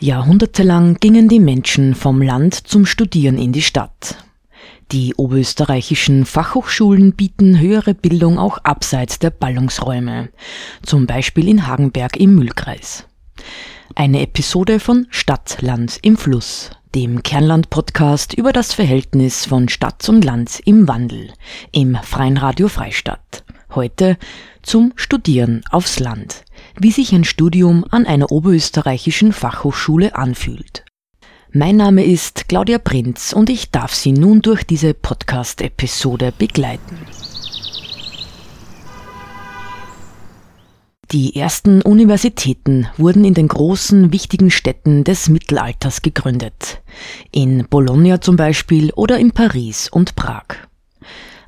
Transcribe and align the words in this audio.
Jahrhundertelang 0.00 0.94
gingen 1.00 1.28
die 1.28 1.40
Menschen 1.40 1.96
vom 1.96 2.22
Land 2.22 2.54
zum 2.54 2.86
Studieren 2.86 3.36
in 3.36 3.52
die 3.52 3.62
Stadt. 3.62 4.16
Die 4.92 5.14
oberösterreichischen 5.16 6.24
Fachhochschulen 6.24 7.14
bieten 7.14 7.58
höhere 7.58 7.94
Bildung 7.94 8.38
auch 8.38 8.58
abseits 8.58 9.18
der 9.18 9.30
Ballungsräume, 9.30 10.28
zum 10.82 11.06
Beispiel 11.06 11.48
in 11.48 11.66
Hagenberg 11.66 12.16
im 12.16 12.36
Mühlkreis. 12.36 13.06
Eine 13.96 14.22
Episode 14.22 14.78
von 14.78 15.08
Stadtland 15.10 15.98
im 16.02 16.16
Fluss, 16.16 16.70
dem 16.94 17.24
Kernland-Podcast 17.24 18.34
über 18.34 18.52
das 18.52 18.74
Verhältnis 18.74 19.46
von 19.46 19.68
Stadt 19.68 20.08
und 20.08 20.24
Land 20.24 20.60
im 20.64 20.86
Wandel 20.86 21.32
im 21.72 21.96
Freien 21.96 22.36
Radio 22.36 22.68
Freistadt. 22.68 23.42
Heute 23.74 24.16
zum 24.62 24.92
Studieren 24.94 25.62
aufs 25.70 25.98
Land, 25.98 26.44
wie 26.80 26.92
sich 26.92 27.12
ein 27.12 27.24
Studium 27.24 27.84
an 27.90 28.06
einer 28.06 28.30
oberösterreichischen 28.30 29.32
Fachhochschule 29.32 30.14
anfühlt. 30.14 30.84
Mein 31.52 31.76
Name 31.76 32.04
ist 32.04 32.48
Claudia 32.48 32.78
Prinz 32.78 33.32
und 33.32 33.50
ich 33.50 33.70
darf 33.70 33.94
Sie 33.94 34.12
nun 34.12 34.42
durch 34.42 34.64
diese 34.64 34.94
Podcast-Episode 34.94 36.32
begleiten. 36.36 36.98
Die 41.10 41.36
ersten 41.36 41.80
Universitäten 41.80 42.86
wurden 42.98 43.24
in 43.24 43.32
den 43.32 43.48
großen, 43.48 44.12
wichtigen 44.12 44.50
Städten 44.50 45.04
des 45.04 45.30
Mittelalters 45.30 46.02
gegründet. 46.02 46.82
In 47.32 47.66
Bologna 47.68 48.20
zum 48.20 48.36
Beispiel 48.36 48.92
oder 48.92 49.18
in 49.18 49.32
Paris 49.32 49.88
und 49.88 50.16
Prag. 50.16 50.68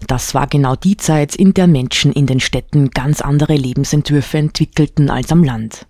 Das 0.07 0.35
war 0.35 0.47
genau 0.47 0.77
die 0.77 0.97
Zeit, 0.97 1.37
in 1.37 1.55
der 1.55 1.67
Menschen 1.67 2.13
in 2.13 2.27
den 2.27 2.41
Städten 2.41 2.91
ganz 2.91 3.21
andere 3.21 3.55
Lebensentwürfe 3.55 4.39
entwickelten 4.39 5.11
als 5.11 5.31
am 5.31 5.45
Land. 5.45 5.87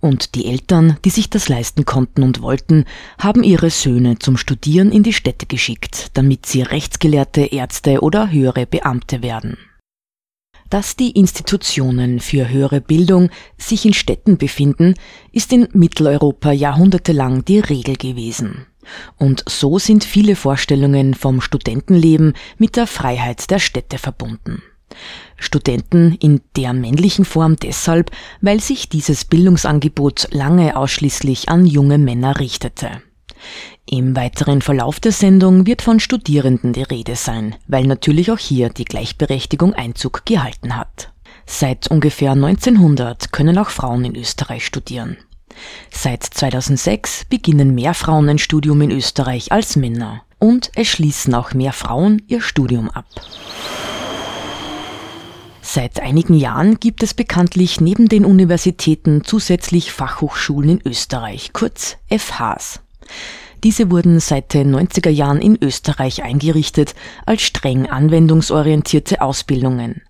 Und 0.00 0.34
die 0.34 0.46
Eltern, 0.46 0.98
die 1.04 1.10
sich 1.10 1.30
das 1.30 1.48
leisten 1.48 1.84
konnten 1.84 2.22
und 2.22 2.42
wollten, 2.42 2.84
haben 3.18 3.42
ihre 3.42 3.70
Söhne 3.70 4.18
zum 4.18 4.36
Studieren 4.36 4.92
in 4.92 5.02
die 5.02 5.14
Städte 5.14 5.46
geschickt, 5.46 6.10
damit 6.14 6.46
sie 6.46 6.62
Rechtsgelehrte, 6.62 7.46
Ärzte 7.46 8.02
oder 8.02 8.30
höhere 8.30 8.66
Beamte 8.66 9.22
werden. 9.22 9.56
Dass 10.68 10.96
die 10.96 11.12
Institutionen 11.12 12.18
für 12.18 12.48
höhere 12.48 12.80
Bildung 12.80 13.30
sich 13.56 13.86
in 13.86 13.94
Städten 13.94 14.36
befinden, 14.36 14.94
ist 15.32 15.52
in 15.52 15.68
Mitteleuropa 15.72 16.50
jahrhundertelang 16.50 17.44
die 17.44 17.60
Regel 17.60 17.96
gewesen. 17.96 18.66
Und 19.18 19.44
so 19.48 19.78
sind 19.78 20.04
viele 20.04 20.36
Vorstellungen 20.36 21.14
vom 21.14 21.40
Studentenleben 21.40 22.34
mit 22.58 22.76
der 22.76 22.86
Freiheit 22.86 23.50
der 23.50 23.58
Städte 23.58 23.98
verbunden. 23.98 24.62
Studenten 25.36 26.16
in 26.20 26.40
der 26.56 26.72
männlichen 26.72 27.24
Form 27.24 27.56
deshalb, 27.56 28.10
weil 28.40 28.60
sich 28.60 28.88
dieses 28.88 29.24
Bildungsangebot 29.24 30.28
lange 30.30 30.76
ausschließlich 30.76 31.48
an 31.48 31.66
junge 31.66 31.98
Männer 31.98 32.38
richtete. 32.38 33.02
Im 33.88 34.16
weiteren 34.16 34.62
Verlauf 34.62 34.98
der 34.98 35.12
Sendung 35.12 35.66
wird 35.66 35.82
von 35.82 36.00
Studierenden 36.00 36.72
die 36.72 36.82
Rede 36.82 37.16
sein, 37.16 37.54
weil 37.68 37.86
natürlich 37.86 38.30
auch 38.30 38.38
hier 38.38 38.68
die 38.70 38.84
Gleichberechtigung 38.84 39.74
Einzug 39.74 40.24
gehalten 40.24 40.76
hat. 40.76 41.12
Seit 41.44 41.88
ungefähr 41.88 42.32
1900 42.32 43.30
können 43.32 43.58
auch 43.58 43.70
Frauen 43.70 44.04
in 44.04 44.16
Österreich 44.16 44.66
studieren. 44.66 45.16
Seit 45.90 46.22
2006 46.22 47.26
beginnen 47.26 47.74
mehr 47.74 47.94
Frauen 47.94 48.28
ein 48.28 48.38
Studium 48.38 48.82
in 48.82 48.90
Österreich 48.90 49.52
als 49.52 49.76
Männer 49.76 50.22
und 50.38 50.70
es 50.74 50.88
schließen 50.88 51.34
auch 51.34 51.54
mehr 51.54 51.72
Frauen 51.72 52.22
ihr 52.26 52.40
Studium 52.40 52.90
ab. 52.90 53.06
Seit 55.62 56.00
einigen 56.00 56.34
Jahren 56.34 56.78
gibt 56.78 57.02
es 57.02 57.12
bekanntlich 57.12 57.80
neben 57.80 58.08
den 58.08 58.24
Universitäten 58.24 59.24
zusätzlich 59.24 59.92
Fachhochschulen 59.92 60.78
in 60.78 60.80
Österreich, 60.86 61.52
kurz 61.52 61.96
FHs. 62.08 62.80
Diese 63.64 63.90
wurden 63.90 64.20
seit 64.20 64.54
den 64.54 64.74
90er 64.74 65.10
Jahren 65.10 65.40
in 65.40 65.58
Österreich 65.60 66.22
eingerichtet 66.22 66.94
als 67.26 67.42
streng 67.42 67.88
anwendungsorientierte 67.90 69.20
Ausbildungen. 69.20 70.02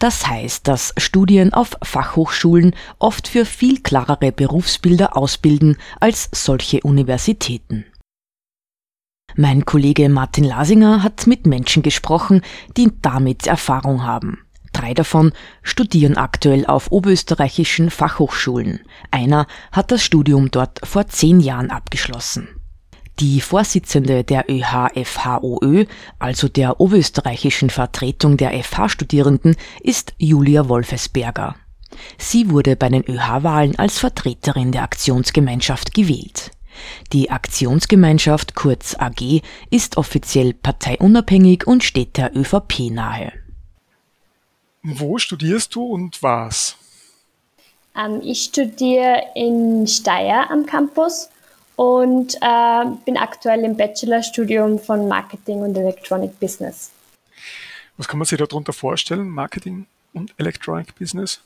Das 0.00 0.26
heißt, 0.26 0.66
dass 0.66 0.94
Studien 0.96 1.52
auf 1.52 1.76
Fachhochschulen 1.82 2.74
oft 2.98 3.28
für 3.28 3.44
viel 3.44 3.82
klarere 3.82 4.32
Berufsbilder 4.32 5.14
ausbilden 5.14 5.76
als 6.00 6.30
solche 6.32 6.80
Universitäten. 6.80 7.84
Mein 9.36 9.66
Kollege 9.66 10.08
Martin 10.08 10.44
Lasinger 10.44 11.02
hat 11.02 11.26
mit 11.26 11.46
Menschen 11.46 11.82
gesprochen, 11.82 12.40
die 12.78 12.90
damit 13.02 13.46
Erfahrung 13.46 14.02
haben. 14.02 14.38
Drei 14.72 14.94
davon 14.94 15.32
studieren 15.62 16.16
aktuell 16.16 16.64
auf 16.64 16.90
oberösterreichischen 16.90 17.90
Fachhochschulen. 17.90 18.80
Einer 19.10 19.46
hat 19.70 19.92
das 19.92 20.02
Studium 20.02 20.50
dort 20.50 20.80
vor 20.82 21.08
zehn 21.08 21.40
Jahren 21.40 21.70
abgeschlossen. 21.70 22.59
Die 23.20 23.42
Vorsitzende 23.42 24.24
der 24.24 24.46
ÖHFHOÖ, 24.48 25.84
also 26.18 26.48
der 26.48 26.80
oberösterreichischen 26.80 27.68
Vertretung 27.68 28.38
der 28.38 28.52
FH-Studierenden, 28.64 29.56
ist 29.82 30.14
Julia 30.16 30.70
Wolfesberger. 30.70 31.54
Sie 32.16 32.48
wurde 32.48 32.76
bei 32.76 32.88
den 32.88 33.04
ÖH-Wahlen 33.06 33.78
als 33.78 33.98
Vertreterin 33.98 34.72
der 34.72 34.84
Aktionsgemeinschaft 34.84 35.92
gewählt. 35.92 36.52
Die 37.12 37.30
Aktionsgemeinschaft, 37.30 38.54
kurz 38.54 38.96
AG, 38.98 39.42
ist 39.70 39.98
offiziell 39.98 40.54
parteiunabhängig 40.54 41.66
und 41.66 41.84
steht 41.84 42.16
der 42.16 42.34
ÖVP 42.34 42.90
nahe. 42.90 43.32
Wo 44.82 45.18
studierst 45.18 45.74
du 45.74 45.84
und 45.84 46.22
was? 46.22 46.74
Ähm, 47.94 48.22
ich 48.24 48.44
studiere 48.44 49.24
in 49.34 49.86
Steyr 49.86 50.50
am 50.50 50.64
Campus 50.64 51.28
und 51.80 52.34
äh, 52.42 52.84
bin 53.06 53.16
aktuell 53.16 53.64
im 53.64 53.74
Bachelorstudium 53.74 54.78
von 54.78 55.08
Marketing 55.08 55.62
und 55.62 55.74
Electronic 55.74 56.38
Business. 56.38 56.90
Was 57.96 58.06
kann 58.06 58.18
man 58.18 58.26
sich 58.26 58.36
darunter 58.36 58.74
vorstellen, 58.74 59.30
Marketing 59.30 59.86
und 60.12 60.34
Electronic 60.36 60.94
Business? 60.98 61.40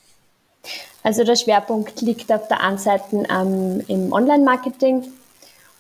Also 1.05 1.23
der 1.23 1.37
Schwerpunkt 1.37 2.01
liegt 2.01 2.33
auf 2.33 2.49
der 2.49 2.61
einen 2.63 2.79
Seite 2.79 3.25
ähm, 3.31 3.85
im 3.87 4.13
Online-Marketing 4.13 5.05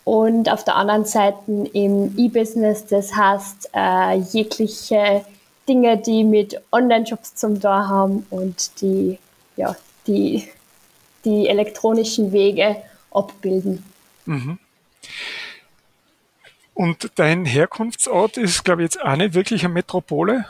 und 0.04 0.48
auf 0.48 0.62
der 0.62 0.76
anderen 0.76 1.04
Seite 1.04 1.68
im 1.72 2.16
E-Business, 2.16 2.86
das 2.86 3.12
heißt 3.12 3.70
äh, 3.74 4.18
jegliche 4.18 5.24
Dinge, 5.68 5.96
die 5.96 6.22
mit 6.22 6.62
Online-Shops 6.70 7.34
zum 7.34 7.60
Tor 7.60 7.88
haben 7.88 8.24
und 8.30 8.80
die, 8.80 9.18
ja, 9.56 9.74
die, 10.06 10.48
die 11.24 11.48
elektronischen 11.48 12.30
Wege 12.30 12.76
abbilden. 13.10 13.82
Mhm. 14.26 14.58
Und 16.74 17.12
dein 17.16 17.44
Herkunftsort 17.44 18.36
ist, 18.36 18.64
glaube 18.64 18.82
ich, 18.82 18.94
jetzt 18.94 19.02
auch 19.02 19.16
nicht 19.16 19.34
wirklich 19.34 19.64
eine 19.64 19.74
Metropole? 19.74 20.46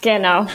Genau. 0.00 0.46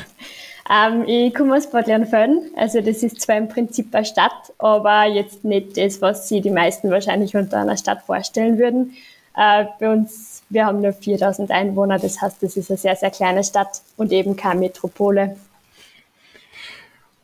Ähm, 0.69 1.05
ich 1.07 1.33
komme 1.33 1.55
aus 1.55 1.71
Bad 1.71 1.87
Leonfelden, 1.87 2.51
also 2.57 2.81
das 2.81 3.01
ist 3.01 3.21
zwar 3.21 3.37
im 3.37 3.47
Prinzip 3.47 3.95
eine 3.95 4.05
Stadt, 4.05 4.53
aber 4.57 5.05
jetzt 5.05 5.45
nicht 5.45 5.77
das, 5.77 6.01
was 6.01 6.27
sich 6.27 6.41
die 6.41 6.49
meisten 6.49 6.91
wahrscheinlich 6.91 7.35
unter 7.35 7.61
einer 7.61 7.77
Stadt 7.77 8.03
vorstellen 8.03 8.57
würden. 8.57 8.93
Äh, 9.37 9.65
bei 9.79 9.89
uns, 9.89 10.43
wir 10.49 10.65
haben 10.65 10.81
nur 10.81 10.91
4000 10.91 11.51
Einwohner, 11.51 11.99
das 11.99 12.21
heißt, 12.21 12.43
das 12.43 12.57
ist 12.57 12.69
eine 12.69 12.77
sehr, 12.77 12.97
sehr 12.97 13.11
kleine 13.11 13.45
Stadt 13.45 13.81
und 13.95 14.11
eben 14.11 14.35
keine 14.35 14.59
Metropole. 14.59 15.37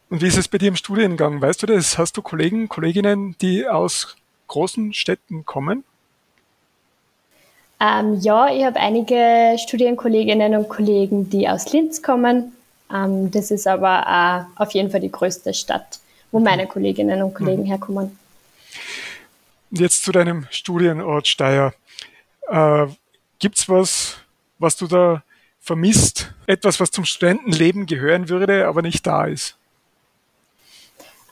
Und 0.09 0.21
wie 0.21 0.27
ist 0.27 0.37
es 0.37 0.47
bei 0.47 0.59
dir 0.59 0.69
im 0.69 0.75
Studiengang? 0.77 1.41
Weißt 1.41 1.63
du 1.63 1.65
das? 1.65 1.97
Hast 1.97 2.15
du 2.15 2.21
Kollegen, 2.21 2.69
Kolleginnen, 2.69 3.35
die 3.41 3.67
aus 3.67 4.15
großen 4.53 4.93
Städten 4.93 5.45
kommen? 5.45 5.83
Ähm, 7.81 8.19
ja, 8.21 8.53
ich 8.53 8.63
habe 8.63 8.79
einige 8.79 9.57
Studienkolleginnen 9.57 10.55
und 10.55 10.69
Kollegen, 10.69 11.29
die 11.29 11.49
aus 11.49 11.73
Linz 11.73 12.03
kommen. 12.03 12.53
Ähm, 12.93 13.31
das 13.31 13.49
ist 13.49 13.65
aber 13.67 14.47
äh, 14.57 14.61
auf 14.61 14.71
jeden 14.71 14.91
Fall 14.91 14.99
die 14.99 15.11
größte 15.11 15.55
Stadt, 15.55 15.99
wo 16.31 16.39
meine 16.39 16.67
Kolleginnen 16.67 17.23
und 17.23 17.33
Kollegen 17.33 17.63
mhm. 17.63 17.67
herkommen. 17.67 18.19
Jetzt 19.71 20.03
zu 20.03 20.11
deinem 20.11 20.45
Studienort 20.51 21.27
Steyr. 21.27 21.73
Äh, 22.47 22.85
Gibt 23.39 23.57
es 23.57 23.67
was, 23.67 24.17
was 24.59 24.77
du 24.77 24.85
da 24.85 25.23
vermisst? 25.59 26.31
Etwas, 26.45 26.79
was 26.79 26.91
zum 26.91 27.05
Studentenleben 27.05 27.87
gehören 27.87 28.29
würde, 28.29 28.67
aber 28.67 28.83
nicht 28.83 29.05
da 29.07 29.25
ist? 29.25 29.57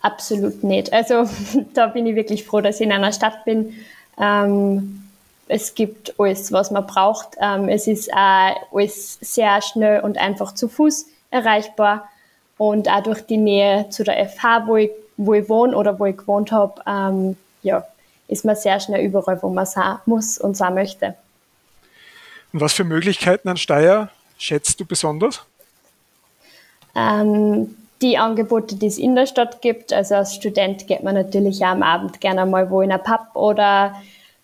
Absolut 0.01 0.63
nicht. 0.63 0.91
Also 0.93 1.29
da 1.73 1.87
bin 1.87 2.07
ich 2.07 2.15
wirklich 2.15 2.45
froh, 2.45 2.61
dass 2.61 2.79
ich 2.79 2.85
in 2.85 2.91
einer 2.91 3.13
Stadt 3.13 3.45
bin. 3.45 3.73
Ähm, 4.19 5.03
es 5.47 5.75
gibt 5.75 6.19
alles, 6.19 6.51
was 6.51 6.71
man 6.71 6.87
braucht. 6.87 7.35
Ähm, 7.39 7.67
es 7.69 7.87
ist 7.87 8.11
auch 8.13 8.55
alles 8.71 9.17
sehr 9.21 9.61
schnell 9.61 10.01
und 10.01 10.17
einfach 10.17 10.53
zu 10.53 10.67
Fuß 10.67 11.07
erreichbar. 11.29 12.09
Und 12.57 12.89
auch 12.89 13.03
durch 13.03 13.21
die 13.21 13.37
Nähe 13.37 13.89
zu 13.89 14.03
der 14.03 14.29
FH, 14.29 14.67
wo 14.67 14.77
ich, 14.77 14.91
wo 15.17 15.33
ich 15.33 15.49
wohne 15.49 15.75
oder 15.75 15.99
wo 15.99 16.05
ich 16.05 16.15
gewohnt 16.15 16.51
habe, 16.51 16.81
ähm, 16.85 17.37
ja, 17.63 17.85
ist 18.27 18.45
man 18.45 18.55
sehr 18.55 18.79
schnell 18.79 19.03
überall, 19.03 19.41
wo 19.41 19.49
man 19.49 19.65
sein 19.65 19.97
muss 20.05 20.37
und 20.37 20.55
sein 20.55 20.75
möchte. 20.75 21.15
Und 22.53 22.61
was 22.61 22.73
für 22.73 22.83
Möglichkeiten 22.83 23.49
an 23.49 23.57
Steyr 23.57 24.09
schätzt 24.37 24.79
du 24.79 24.85
besonders? 24.85 25.43
Ähm, 26.95 27.75
die 28.01 28.17
Angebote, 28.17 28.75
die 28.75 28.87
es 28.87 28.97
in 28.97 29.15
der 29.15 29.27
Stadt 29.27 29.61
gibt. 29.61 29.93
Also 29.93 30.15
als 30.15 30.35
Student 30.35 30.87
geht 30.87 31.03
man 31.03 31.15
natürlich 31.15 31.63
am 31.65 31.83
Abend 31.83 32.21
gerne 32.21 32.45
mal 32.45 32.69
wo 32.69 32.81
in 32.81 32.91
ein 32.91 33.03
Pub 33.03 33.35
oder 33.35 33.95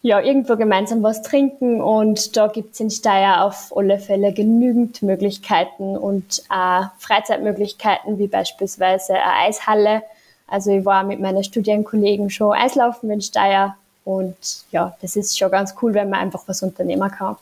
ja, 0.03 0.21
irgendwo 0.21 0.55
gemeinsam 0.55 1.01
was 1.03 1.21
trinken 1.21 1.81
und 1.81 2.37
da 2.37 2.47
gibt 2.47 2.75
es 2.75 2.79
in 2.79 2.89
Steyr 2.89 3.43
auf 3.43 3.75
alle 3.75 3.99
Fälle 3.99 4.31
genügend 4.31 5.01
Möglichkeiten 5.01 5.97
und 5.97 6.43
auch 6.49 6.85
Freizeitmöglichkeiten 6.99 8.19
wie 8.19 8.27
beispielsweise 8.27 9.15
eine 9.15 9.47
Eishalle. 9.47 10.03
Also 10.47 10.71
ich 10.71 10.85
war 10.85 11.03
mit 11.03 11.19
meinen 11.19 11.43
Studienkollegen 11.43 12.29
schon 12.29 12.53
Eislaufen 12.53 13.09
in 13.11 13.21
Steyr 13.21 13.75
und 14.05 14.37
ja, 14.71 14.95
das 15.01 15.15
ist 15.15 15.37
schon 15.37 15.51
ganz 15.51 15.75
cool, 15.81 15.93
wenn 15.93 16.09
man 16.09 16.21
einfach 16.21 16.43
was 16.45 16.61
unternehmen 16.61 17.11
kann. 17.11 17.35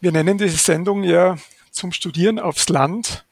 Wir 0.00 0.12
nennen 0.12 0.36
diese 0.36 0.58
Sendung 0.58 1.02
ja 1.04 1.38
zum 1.70 1.92
Studieren 1.92 2.38
aufs 2.38 2.68
Land, 2.68 3.24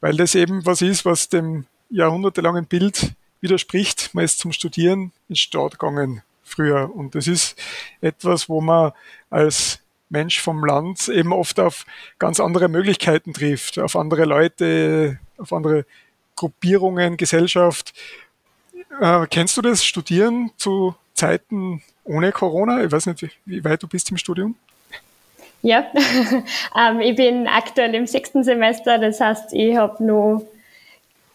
weil 0.00 0.16
das 0.16 0.34
eben 0.34 0.64
was 0.66 0.82
ist, 0.82 1.04
was 1.04 1.28
dem 1.28 1.66
jahrhundertelangen 1.90 2.66
Bild 2.66 3.12
widerspricht. 3.40 4.10
Man 4.14 4.24
ist 4.24 4.38
zum 4.38 4.52
Studieren 4.52 5.12
in 5.28 5.36
Stadt 5.36 5.72
gegangen 5.72 6.22
früher. 6.42 6.94
Und 6.94 7.14
das 7.14 7.26
ist 7.26 7.60
etwas, 8.00 8.48
wo 8.48 8.60
man 8.60 8.92
als 9.30 9.80
Mensch 10.08 10.40
vom 10.40 10.64
Land 10.64 11.08
eben 11.08 11.32
oft 11.32 11.60
auf 11.60 11.86
ganz 12.18 12.40
andere 12.40 12.68
Möglichkeiten 12.68 13.32
trifft, 13.32 13.78
auf 13.78 13.96
andere 13.96 14.24
Leute, 14.24 15.18
auf 15.38 15.52
andere 15.52 15.86
Gruppierungen, 16.36 17.16
Gesellschaft. 17.16 17.94
Äh, 19.00 19.26
kennst 19.28 19.56
du 19.56 19.62
das 19.62 19.84
Studieren 19.84 20.50
zu 20.56 20.94
Zeiten 21.14 21.82
ohne 22.04 22.32
Corona? 22.32 22.82
Ich 22.82 22.90
weiß 22.90 23.06
nicht, 23.06 23.28
wie 23.44 23.64
weit 23.64 23.82
du 23.82 23.88
bist 23.88 24.10
im 24.10 24.16
Studium. 24.16 24.56
Ja, 25.62 25.84
ähm, 26.78 27.00
ich 27.00 27.16
bin 27.16 27.46
aktuell 27.46 27.94
im 27.94 28.06
sechsten 28.06 28.44
Semester, 28.44 28.98
das 28.98 29.20
heißt, 29.20 29.52
ich 29.52 29.76
habe 29.76 30.02
nur 30.02 30.46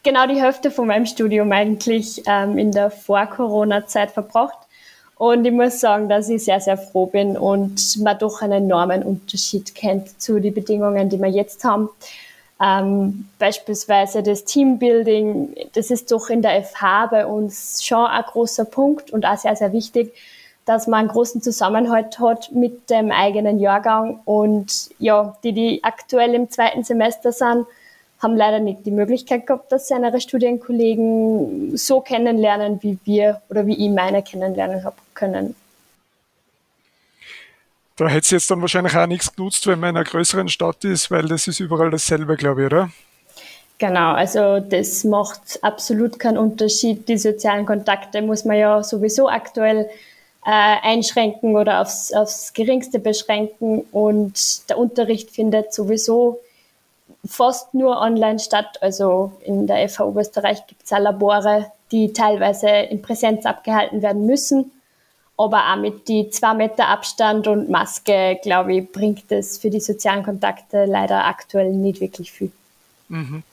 genau 0.02 0.28
die 0.28 0.42
Hälfte 0.42 0.72
von 0.72 0.88
meinem 0.88 1.06
Studium 1.06 1.52
eigentlich 1.52 2.24
ähm, 2.26 2.58
in 2.58 2.72
der 2.72 2.90
Vor-Corona-Zeit 2.90 4.12
verbracht. 4.12 4.58
Und 5.18 5.46
ich 5.46 5.52
muss 5.52 5.80
sagen, 5.80 6.10
dass 6.10 6.28
ich 6.30 6.44
sehr, 6.44 6.60
sehr 6.60 6.78
froh 6.78 7.06
bin 7.06 7.38
und 7.38 7.98
man 8.00 8.18
doch 8.20 8.42
einen 8.42 8.66
enormen 8.66 9.04
Unterschied 9.04 9.74
kennt 9.74 10.22
zu 10.22 10.40
den 10.40 10.54
Bedingungen, 10.54 11.10
die 11.10 11.20
wir 11.20 11.30
jetzt 11.30 11.64
haben. 11.64 11.90
Ähm, 12.62 13.28
beispielsweise 13.40 14.24
das 14.24 14.44
Teambuilding, 14.46 15.56
das 15.74 15.90
ist 15.92 16.12
doch 16.12 16.30
in 16.30 16.42
der 16.42 16.64
FH 16.64 17.08
bei 17.08 17.26
uns 17.26 17.84
schon 17.84 18.06
ein 18.06 18.24
großer 18.24 18.66
Punkt 18.66 19.12
und 19.12 19.26
auch 19.26 19.38
sehr, 19.38 19.56
sehr 19.56 19.72
wichtig, 19.72 20.14
dass 20.66 20.88
man 20.88 21.02
einen 21.02 21.10
großen 21.10 21.42
Zusammenhalt 21.42 22.20
hat 22.20 22.52
mit 22.52 22.90
dem 22.90 23.12
eigenen 23.12 23.60
Jahrgang. 23.60 24.20
Und 24.26 24.90
ja, 25.00 25.38
die, 25.44 25.54
die 25.54 25.84
aktuell 25.84 26.34
im 26.34 26.50
zweiten 26.50 26.84
Semester 26.84 27.32
sind, 27.32 27.66
haben 28.20 28.36
leider 28.36 28.60
nicht 28.60 28.86
die 28.86 28.92
Möglichkeit 28.92 29.46
gehabt, 29.46 29.72
dass 29.72 29.88
sie 29.88 29.94
ihre 29.94 30.20
Studienkollegen 30.20 31.78
so 31.78 32.02
kennenlernen, 32.02 32.82
wie 32.82 32.98
wir 33.04 33.42
oder 33.50 33.68
wie 33.68 33.86
ich 33.86 33.92
meine 33.92 34.24
kennenlernen 34.24 34.84
habe 34.84 34.96
können. 35.14 35.56
Da 37.98 38.08
hätte 38.08 38.20
es 38.20 38.32
jetzt 38.32 38.52
dann 38.52 38.62
wahrscheinlich 38.62 38.96
auch 38.98 39.08
nichts 39.08 39.34
genutzt, 39.34 39.68
wenn 39.68 39.80
man 39.80 39.92
in 39.92 39.98
einer 39.98 40.06
größeren 40.06 40.50
Stadt 40.50 40.84
ist, 40.84 41.12
weil 41.12 41.28
das 41.28 41.48
ist 41.48 41.60
überall 41.60 41.92
dasselbe, 41.92 42.36
glaube 42.36 42.62
ich, 42.62 42.66
oder? 42.66 42.90
Genau, 43.78 44.14
also 44.14 44.60
das 44.60 45.04
macht 45.04 45.60
absolut 45.62 46.18
keinen 46.18 46.38
Unterschied. 46.38 47.08
Die 47.08 47.18
sozialen 47.18 47.66
Kontakte 47.66 48.22
muss 48.22 48.46
man 48.46 48.58
ja 48.58 48.82
sowieso 48.84 49.30
aktuell 49.30 49.90
einschränken 50.52 51.56
oder 51.56 51.82
aufs, 51.82 52.14
aufs 52.14 52.54
Geringste 52.54 53.00
beschränken 53.00 53.82
und 53.92 54.70
der 54.70 54.78
Unterricht 54.78 55.32
findet 55.32 55.74
sowieso 55.74 56.40
fast 57.26 57.74
nur 57.74 58.00
online 58.00 58.40
statt. 58.40 58.82
Also 58.82 59.32
in 59.44 59.68
der 59.68 59.90
FH 59.90 60.06
Oberösterreich 60.06 60.66
gibt 60.68 60.84
es 60.84 60.94
auch 60.94 61.00
Labore, 61.00 61.72
die 61.92 62.14
teilweise 62.14 62.70
in 62.70 63.02
Präsenz 63.02 63.46
abgehalten 63.46 64.02
werden 64.02 64.26
müssen. 64.26 64.72
Aber 65.38 65.74
auch 65.74 65.78
mit 65.78 66.08
die 66.08 66.30
zwei 66.30 66.54
Meter 66.54 66.88
Abstand 66.88 67.48
und 67.48 67.70
Maske, 67.70 68.40
glaube 68.42 68.76
ich, 68.76 68.92
bringt 68.92 69.32
es 69.32 69.58
für 69.58 69.70
die 69.70 69.82
sozialen 69.82 70.24
Kontakte 70.24 70.86
leider 70.86 71.26
aktuell 71.26 71.72
nicht 71.72 72.00
wirklich 72.00 72.32
viel. 72.32 72.52
Mhm. 73.10 73.44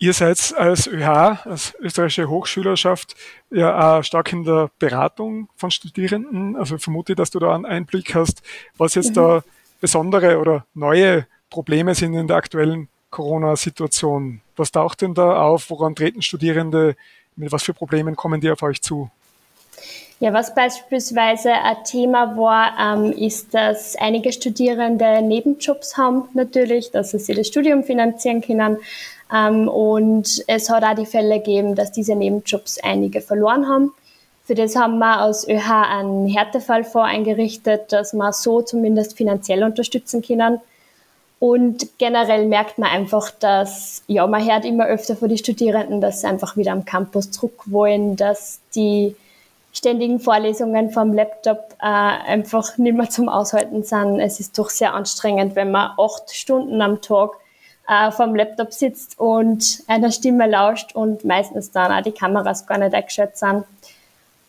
Ihr 0.00 0.12
seid 0.12 0.54
als 0.56 0.86
ÖH, 0.86 1.44
als 1.44 1.74
österreichische 1.80 2.28
Hochschülerschaft, 2.28 3.16
ja 3.50 3.98
auch 3.98 4.02
stark 4.04 4.32
in 4.32 4.44
der 4.44 4.70
Beratung 4.78 5.48
von 5.56 5.72
Studierenden. 5.72 6.54
Also 6.56 6.78
vermute, 6.78 7.16
dass 7.16 7.30
du 7.30 7.40
da 7.40 7.54
einen 7.54 7.66
Einblick 7.66 8.14
hast, 8.14 8.42
was 8.76 8.94
jetzt 8.94 9.10
mhm. 9.10 9.14
da 9.14 9.44
besondere 9.80 10.38
oder 10.38 10.64
neue 10.74 11.26
Probleme 11.50 11.94
sind 11.94 12.14
in 12.14 12.28
der 12.28 12.36
aktuellen 12.36 12.88
Corona-Situation. 13.10 14.40
Was 14.56 14.70
taucht 14.70 15.02
denn 15.02 15.14
da 15.14 15.42
auf? 15.42 15.70
Woran 15.70 15.96
treten 15.96 16.22
Studierende? 16.22 16.94
Mit 17.34 17.50
was 17.50 17.62
für 17.62 17.74
Problemen 17.74 18.14
kommen 18.14 18.40
die 18.40 18.50
auf 18.50 18.62
euch 18.62 18.82
zu? 18.82 19.10
Ja, 20.20 20.32
was 20.32 20.52
beispielsweise 20.52 21.52
ein 21.52 21.84
Thema 21.84 22.36
war, 22.36 22.96
ähm, 22.96 23.12
ist, 23.12 23.54
dass 23.54 23.94
einige 23.94 24.32
Studierende 24.32 25.22
Nebenjobs 25.22 25.96
haben, 25.96 26.24
natürlich, 26.34 26.90
dass 26.90 27.12
sie 27.12 27.34
das 27.34 27.46
Studium 27.46 27.84
finanzieren 27.84 28.40
können. 28.40 28.78
Ähm, 29.34 29.68
und 29.68 30.42
es 30.46 30.70
hat 30.70 30.84
auch 30.84 30.94
die 30.94 31.06
Fälle 31.06 31.38
gegeben, 31.38 31.74
dass 31.74 31.92
diese 31.92 32.14
Nebenjobs 32.14 32.78
einige 32.82 33.20
verloren 33.20 33.68
haben. 33.68 33.92
Für 34.44 34.54
das 34.54 34.76
haben 34.76 34.98
wir 34.98 35.22
aus 35.22 35.46
ÖH 35.46 35.70
einen 35.70 36.26
Härtefallfonds 36.26 37.08
eingerichtet, 37.08 37.92
dass 37.92 38.14
wir 38.14 38.32
so 38.32 38.62
zumindest 38.62 39.16
finanziell 39.16 39.62
unterstützen 39.62 40.22
können. 40.22 40.60
Und 41.40 41.98
generell 41.98 42.46
merkt 42.46 42.78
man 42.78 42.90
einfach, 42.90 43.30
dass, 43.30 44.02
ja, 44.06 44.26
man 44.26 44.44
hört 44.44 44.64
immer 44.64 44.86
öfter 44.86 45.16
von 45.16 45.28
den 45.28 45.38
Studierenden, 45.38 46.00
dass 46.00 46.22
sie 46.22 46.26
einfach 46.26 46.56
wieder 46.56 46.72
am 46.72 46.84
Campus 46.84 47.30
zurück 47.30 47.62
wollen, 47.66 48.16
dass 48.16 48.60
die 48.74 49.14
ständigen 49.72 50.18
Vorlesungen 50.18 50.90
vom 50.90 51.12
Laptop 51.12 51.74
äh, 51.80 51.84
einfach 51.84 52.78
nicht 52.78 52.96
mehr 52.96 53.10
zum 53.10 53.28
Aushalten 53.28 53.82
sind. 53.84 54.18
Es 54.18 54.40
ist 54.40 54.58
doch 54.58 54.70
sehr 54.70 54.94
anstrengend, 54.94 55.54
wenn 55.54 55.70
man 55.70 55.92
acht 55.98 56.34
Stunden 56.34 56.80
am 56.82 57.00
Tag 57.02 57.32
äh, 57.88 58.10
vom 58.10 58.34
Laptop 58.34 58.72
sitzt 58.72 59.18
und 59.18 59.82
einer 59.86 60.12
Stimme 60.12 60.46
lauscht 60.46 60.94
und 60.94 61.24
meistens 61.24 61.70
dann 61.70 61.90
auch 61.90 62.02
die 62.02 62.12
Kameras 62.12 62.66
gar 62.66 62.78
nicht 62.78 62.94
eingeschaltet 62.94 63.38
sind. 63.38 63.64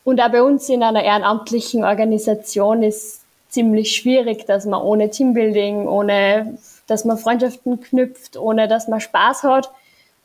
Und 0.03 0.21
auch 0.21 0.31
bei 0.31 0.43
uns 0.43 0.67
in 0.69 0.83
einer 0.83 1.03
ehrenamtlichen 1.03 1.83
Organisation 1.83 2.83
ist 2.83 3.21
ziemlich 3.49 3.95
schwierig, 3.95 4.45
dass 4.45 4.65
man 4.65 4.81
ohne 4.81 5.09
Teambuilding, 5.09 5.87
ohne 5.87 6.57
dass 6.87 7.05
man 7.05 7.17
Freundschaften 7.17 7.81
knüpft, 7.81 8.37
ohne 8.37 8.67
dass 8.67 8.87
man 8.87 8.99
Spaß 8.99 9.43
hat. 9.43 9.69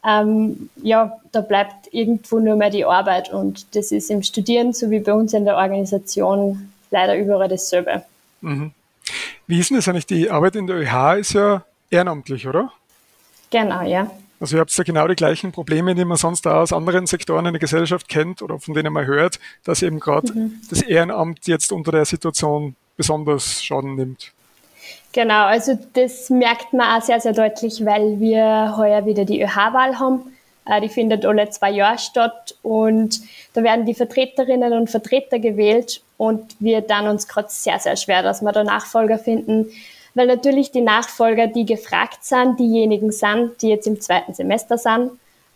Ähm, 0.06 0.68
ja, 0.82 1.18
da 1.32 1.40
bleibt 1.40 1.92
irgendwo 1.92 2.38
nur 2.38 2.56
mehr 2.56 2.70
die 2.70 2.84
Arbeit 2.84 3.32
und 3.32 3.74
das 3.74 3.92
ist 3.92 4.10
im 4.10 4.22
Studieren 4.22 4.72
sowie 4.72 5.00
bei 5.00 5.14
uns 5.14 5.32
in 5.32 5.44
der 5.44 5.56
Organisation 5.56 6.72
leider 6.90 7.16
überall 7.16 7.48
dasselbe. 7.48 8.04
Mhm. 8.40 8.72
Wie 9.46 9.58
ist 9.58 9.70
denn 9.70 9.76
das 9.76 9.88
eigentlich? 9.88 10.06
Die 10.06 10.30
Arbeit 10.30 10.56
in 10.56 10.66
der 10.66 10.76
ÖH 10.76 11.18
ist 11.18 11.32
ja 11.32 11.64
ehrenamtlich, 11.90 12.46
oder? 12.46 12.72
Genau, 13.54 13.82
ja. 13.82 14.10
Also 14.40 14.56
ihr 14.56 14.60
habt 14.60 14.76
ja 14.76 14.82
genau 14.82 15.06
die 15.06 15.14
gleichen 15.14 15.52
Probleme, 15.52 15.94
die 15.94 16.04
man 16.04 16.16
sonst 16.16 16.44
auch 16.48 16.54
aus 16.54 16.72
anderen 16.72 17.06
Sektoren 17.06 17.46
in 17.46 17.52
der 17.52 17.60
Gesellschaft 17.60 18.08
kennt 18.08 18.42
oder 18.42 18.58
von 18.58 18.74
denen 18.74 18.92
man 18.92 19.06
hört, 19.06 19.38
dass 19.62 19.80
eben 19.80 20.00
gerade 20.00 20.32
mhm. 20.32 20.60
das 20.68 20.82
Ehrenamt 20.82 21.46
jetzt 21.46 21.70
unter 21.70 21.92
der 21.92 22.04
Situation 22.04 22.74
besonders 22.96 23.62
Schaden 23.62 23.94
nimmt. 23.94 24.32
Genau, 25.12 25.44
also 25.44 25.78
das 25.92 26.30
merkt 26.30 26.72
man 26.72 26.98
auch 27.00 27.04
sehr, 27.04 27.20
sehr 27.20 27.32
deutlich, 27.32 27.84
weil 27.84 28.18
wir 28.18 28.74
heuer 28.76 29.06
wieder 29.06 29.24
die 29.24 29.40
ÖH-Wahl 29.40 30.00
haben. 30.00 30.32
Äh, 30.66 30.80
die 30.80 30.88
findet 30.88 31.24
alle 31.24 31.48
zwei 31.50 31.70
Jahre 31.70 31.98
statt 31.98 32.56
und 32.62 33.20
da 33.52 33.62
werden 33.62 33.86
die 33.86 33.94
Vertreterinnen 33.94 34.72
und 34.72 34.90
Vertreter 34.90 35.38
gewählt 35.38 36.02
und 36.16 36.56
wir 36.58 36.80
dann 36.80 37.06
uns 37.06 37.28
gerade 37.28 37.48
sehr, 37.50 37.78
sehr 37.78 37.94
schwer, 37.94 38.24
dass 38.24 38.42
wir 38.42 38.50
da 38.50 38.64
Nachfolger 38.64 39.16
finden, 39.16 39.70
weil 40.14 40.26
natürlich 40.26 40.70
die 40.70 40.80
Nachfolger, 40.80 41.46
die 41.48 41.66
gefragt 41.66 42.24
sind, 42.24 42.58
diejenigen 42.58 43.12
sind, 43.12 43.60
die 43.62 43.68
jetzt 43.68 43.86
im 43.86 44.00
zweiten 44.00 44.32
Semester 44.32 44.78
sind, 44.78 45.12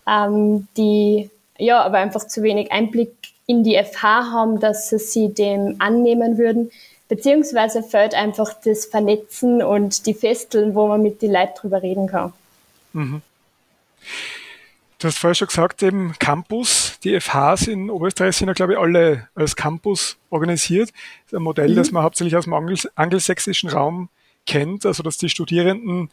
ähm, 0.07 0.67
die 0.77 1.31
ja 1.59 1.83
aber 1.83 1.99
einfach 1.99 2.27
zu 2.27 2.43
wenig 2.43 2.73
Einblick 2.73 3.13
in 3.47 3.65
die 3.65 3.83
FH 3.83 4.03
haben, 4.03 4.61
dass 4.61 4.91
sie 4.91 5.33
dem 5.33 5.77
annehmen 5.79 6.39
würden. 6.39 6.71
Beziehungsweise 7.09 7.83
fällt 7.83 8.15
einfach 8.15 8.53
das 8.63 8.85
Vernetzen 8.85 9.63
und 9.63 10.07
die 10.07 10.15
Festeln, 10.15 10.75
wo 10.75 10.87
man 10.89 11.03
mit 11.03 11.23
den 11.23 11.33
Leuten 11.33 11.55
drüber 11.59 11.83
reden 11.83 12.07
kann. 12.07 12.33
Mhm. 12.93 13.23
Du 14.99 15.07
hast 15.07 15.19
vorher 15.19 15.35
schon 15.37 15.49
gesagt, 15.49 15.83
eben 15.83 16.15
Campus, 16.19 16.99
die 17.05 17.19
FHs 17.19 17.69
in 17.69 17.89
Oberösterreich 17.89 18.37
sind 18.37 18.49
ja, 18.49 18.55
glaube 18.55 18.73
ich, 18.73 18.79
alle 18.79 19.29
als 19.35 19.55
Campus 19.55 20.17
organisiert. 20.29 20.91
Das 20.91 21.33
ist 21.33 21.35
ein 21.35 21.43
Modell, 21.43 21.71
mhm. 21.71 21.77
das 21.77 21.93
man 21.93 22.03
hauptsächlich 22.03 22.37
aus 22.37 22.45
dem 22.45 22.55
angelsächsischen 22.97 23.71
Raum 23.71 24.09
kennt, 24.49 24.85
also 24.87 25.03
dass 25.03 25.19
die 25.19 25.29
Studierenden 25.29 26.11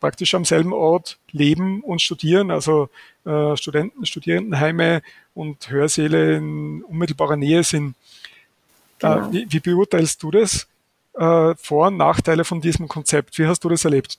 praktisch 0.00 0.34
am 0.34 0.44
selben 0.44 0.72
Ort 0.72 1.18
leben 1.32 1.82
und 1.82 2.00
studieren, 2.00 2.50
also 2.50 2.88
äh, 3.26 3.56
Studenten, 3.56 4.06
Studierendenheime 4.06 5.02
und 5.34 5.68
Hörsäle 5.68 6.36
in 6.36 6.82
unmittelbarer 6.84 7.36
Nähe 7.36 7.62
sind. 7.64 7.94
Äh, 9.00 9.06
genau. 9.06 9.28
Äh, 9.28 9.32
wie, 9.32 9.46
wie, 9.50 9.60
beurteilst 9.60 10.22
du 10.22 10.30
das? 10.30 10.66
Äh, 11.14 11.54
Vor- 11.56 11.88
und 11.88 11.98
Nachteile 11.98 12.44
von 12.44 12.60
diesem 12.60 12.88
Konzept? 12.88 13.38
Wie 13.38 13.46
hast 13.46 13.62
du 13.64 13.68
das 13.68 13.84
erlebt? 13.84 14.18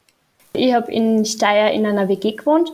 Ich 0.53 0.73
habe 0.73 0.91
in 0.91 1.25
Steyr 1.25 1.71
in 1.71 1.85
einer 1.85 2.07
WG 2.07 2.33
gewohnt 2.33 2.71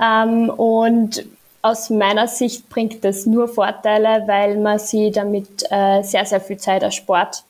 ähm, 0.00 0.48
und 0.48 1.24
aus 1.62 1.90
meiner 1.90 2.26
Sicht 2.26 2.70
bringt 2.70 3.04
das 3.04 3.26
nur 3.26 3.46
Vorteile, 3.48 4.26
weil 4.26 4.56
man 4.58 4.78
sich 4.78 5.12
damit 5.12 5.64
äh, 5.70 6.02
sehr, 6.02 6.24
sehr 6.24 6.40
viel 6.40 6.56
Zeit 6.56 6.82
erspart. 6.82 7.44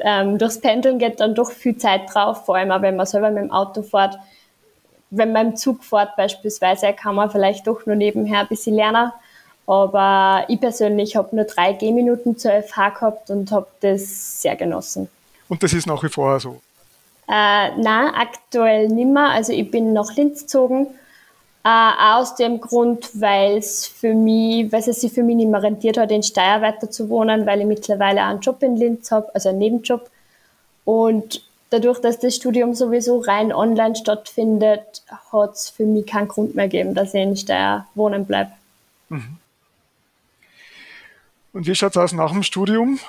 Ähm, 0.00 0.38
durchs 0.38 0.60
Pendeln 0.60 0.98
geht 0.98 1.20
dann 1.20 1.34
doch 1.34 1.50
viel 1.50 1.76
Zeit 1.76 2.02
drauf, 2.12 2.44
vor 2.44 2.56
allem 2.56 2.70
auch 2.70 2.82
wenn 2.82 2.96
man 2.96 3.06
selber 3.06 3.30
mit 3.30 3.44
dem 3.44 3.50
Auto 3.50 3.82
fährt. 3.82 4.18
Wenn 5.10 5.32
man 5.32 5.48
im 5.48 5.56
Zug 5.56 5.84
fährt 5.84 6.16
beispielsweise, 6.16 6.92
kann 6.92 7.14
man 7.14 7.30
vielleicht 7.30 7.66
doch 7.66 7.86
nur 7.86 7.96
nebenher 7.96 8.40
ein 8.40 8.48
bisschen 8.48 8.74
lernen. 8.74 9.12
Aber 9.66 10.44
ich 10.48 10.60
persönlich 10.60 11.16
habe 11.16 11.34
nur 11.34 11.44
drei 11.44 11.72
Gehminuten 11.72 12.36
zur 12.36 12.52
FH 12.62 12.90
gehabt 12.90 13.30
und 13.30 13.50
habe 13.50 13.66
das 13.80 14.42
sehr 14.42 14.54
genossen. 14.56 15.08
Und 15.48 15.62
das 15.62 15.72
ist 15.72 15.86
nach 15.86 16.02
wie 16.02 16.08
vor 16.08 16.38
so? 16.38 16.60
Äh, 17.28 17.70
nein, 17.76 18.12
aktuell 18.14 18.88
nimmer. 18.88 19.30
Also 19.30 19.52
ich 19.52 19.70
bin 19.70 19.92
nach 19.92 20.14
Linz 20.14 20.42
gezogen 20.42 20.88
äh, 21.66 21.90
aus 21.98 22.36
dem 22.36 22.60
Grund, 22.60 23.10
weil 23.14 23.56
es 23.56 23.88
für 23.88 24.14
mich, 24.14 24.70
weil 24.70 24.88
es 24.88 25.00
sich 25.00 25.12
für 25.12 25.24
mich 25.24 25.34
nicht 25.34 25.50
mehr 25.50 25.64
rentiert 25.64 25.98
hat, 25.98 26.12
in 26.12 26.22
Steyr 26.22 26.62
weiter 26.62 26.88
zu 26.88 27.08
wohnen, 27.08 27.44
weil 27.44 27.60
ich 27.60 27.66
mittlerweile 27.66 28.22
einen 28.22 28.40
Job 28.40 28.62
in 28.62 28.76
Linz 28.76 29.10
habe, 29.10 29.34
also 29.34 29.48
einen 29.48 29.58
Nebenjob. 29.58 30.08
Und 30.84 31.42
dadurch, 31.70 31.98
dass 32.00 32.20
das 32.20 32.36
Studium 32.36 32.76
sowieso 32.76 33.18
rein 33.18 33.52
online 33.52 33.96
stattfindet, 33.96 35.02
hat 35.32 35.54
es 35.54 35.70
für 35.70 35.84
mich 35.86 36.06
keinen 36.06 36.28
Grund 36.28 36.54
mehr 36.54 36.68
gegeben, 36.68 36.94
dass 36.94 37.14
ich 37.14 37.22
in 37.22 37.36
Steyr 37.36 37.86
wohnen 37.96 38.26
bleibe. 38.26 38.52
Mhm. 39.08 39.38
Und 41.52 41.66
wie 41.66 41.74
schaut 41.74 41.92
es 41.92 41.96
aus 41.96 42.12
nach 42.12 42.30
dem 42.30 42.44
Studium? 42.44 43.00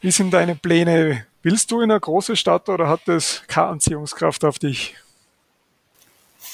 Wie 0.00 0.12
sind 0.12 0.30
deine 0.30 0.54
Pläne? 0.54 1.26
Willst 1.42 1.70
du 1.70 1.82
in 1.82 1.90
eine 1.90 2.00
große 2.00 2.36
Stadt 2.36 2.70
oder 2.70 2.88
hat 2.88 3.00
das 3.04 3.42
keine 3.48 3.66
Anziehungskraft 3.66 4.46
auf 4.46 4.58
dich? 4.58 4.94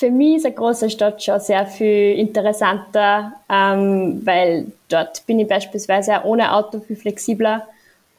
Für 0.05 0.11
mich 0.11 0.37
ist 0.37 0.45
eine 0.45 0.55
große 0.55 0.91
Stadt 0.91 1.23
schon 1.23 1.41
sehr 1.41 1.65
viel 1.65 2.19
interessanter, 2.19 3.33
ähm, 3.49 4.21
weil 4.23 4.67
dort 4.91 5.25
bin 5.25 5.41
ich 5.41 5.49
beispielsweise 5.49 6.19
auch 6.19 6.25
ohne 6.25 6.53
Auto 6.53 6.79
viel 6.81 6.97
flexibler. 6.97 7.67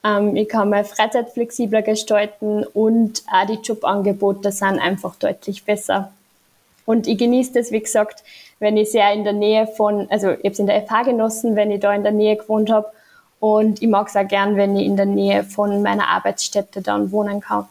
Ähm, 0.03 0.35
ich 0.35 0.49
kann 0.49 0.71
meine 0.71 0.85
Freizeit 0.85 1.29
flexibler 1.29 1.83
gestalten 1.83 2.63
und 2.63 3.21
auch 3.31 3.45
die 3.45 3.59
Jobangebote 3.61 4.51
sind 4.51 4.79
einfach 4.79 5.15
deutlich 5.17 5.63
besser. 5.63 6.11
Und 6.87 7.05
ich 7.05 7.19
genieße 7.19 7.53
das, 7.53 7.71
wie 7.71 7.81
gesagt, 7.81 8.23
wenn 8.57 8.77
ich 8.77 8.89
sehr 8.89 9.13
in 9.13 9.23
der 9.23 9.33
Nähe 9.33 9.67
von, 9.67 10.07
also 10.09 10.31
ich 10.31 10.39
habe 10.39 10.49
es 10.53 10.57
in 10.57 10.65
der 10.65 10.81
FH 10.87 11.03
genossen, 11.03 11.55
wenn 11.55 11.69
ich 11.69 11.81
da 11.81 11.93
in 11.93 12.01
der 12.01 12.13
Nähe 12.13 12.35
gewohnt 12.35 12.71
habe. 12.71 12.87
Und 13.39 13.83
ich 13.83 13.87
mag 13.87 14.07
es 14.07 14.15
auch 14.15 14.27
gern, 14.27 14.57
wenn 14.57 14.75
ich 14.75 14.87
in 14.87 14.97
der 14.97 15.05
Nähe 15.05 15.43
von 15.43 15.83
meiner 15.83 16.07
Arbeitsstätte 16.07 16.81
dann 16.81 17.11
wohnen 17.11 17.41
kann. 17.41 17.67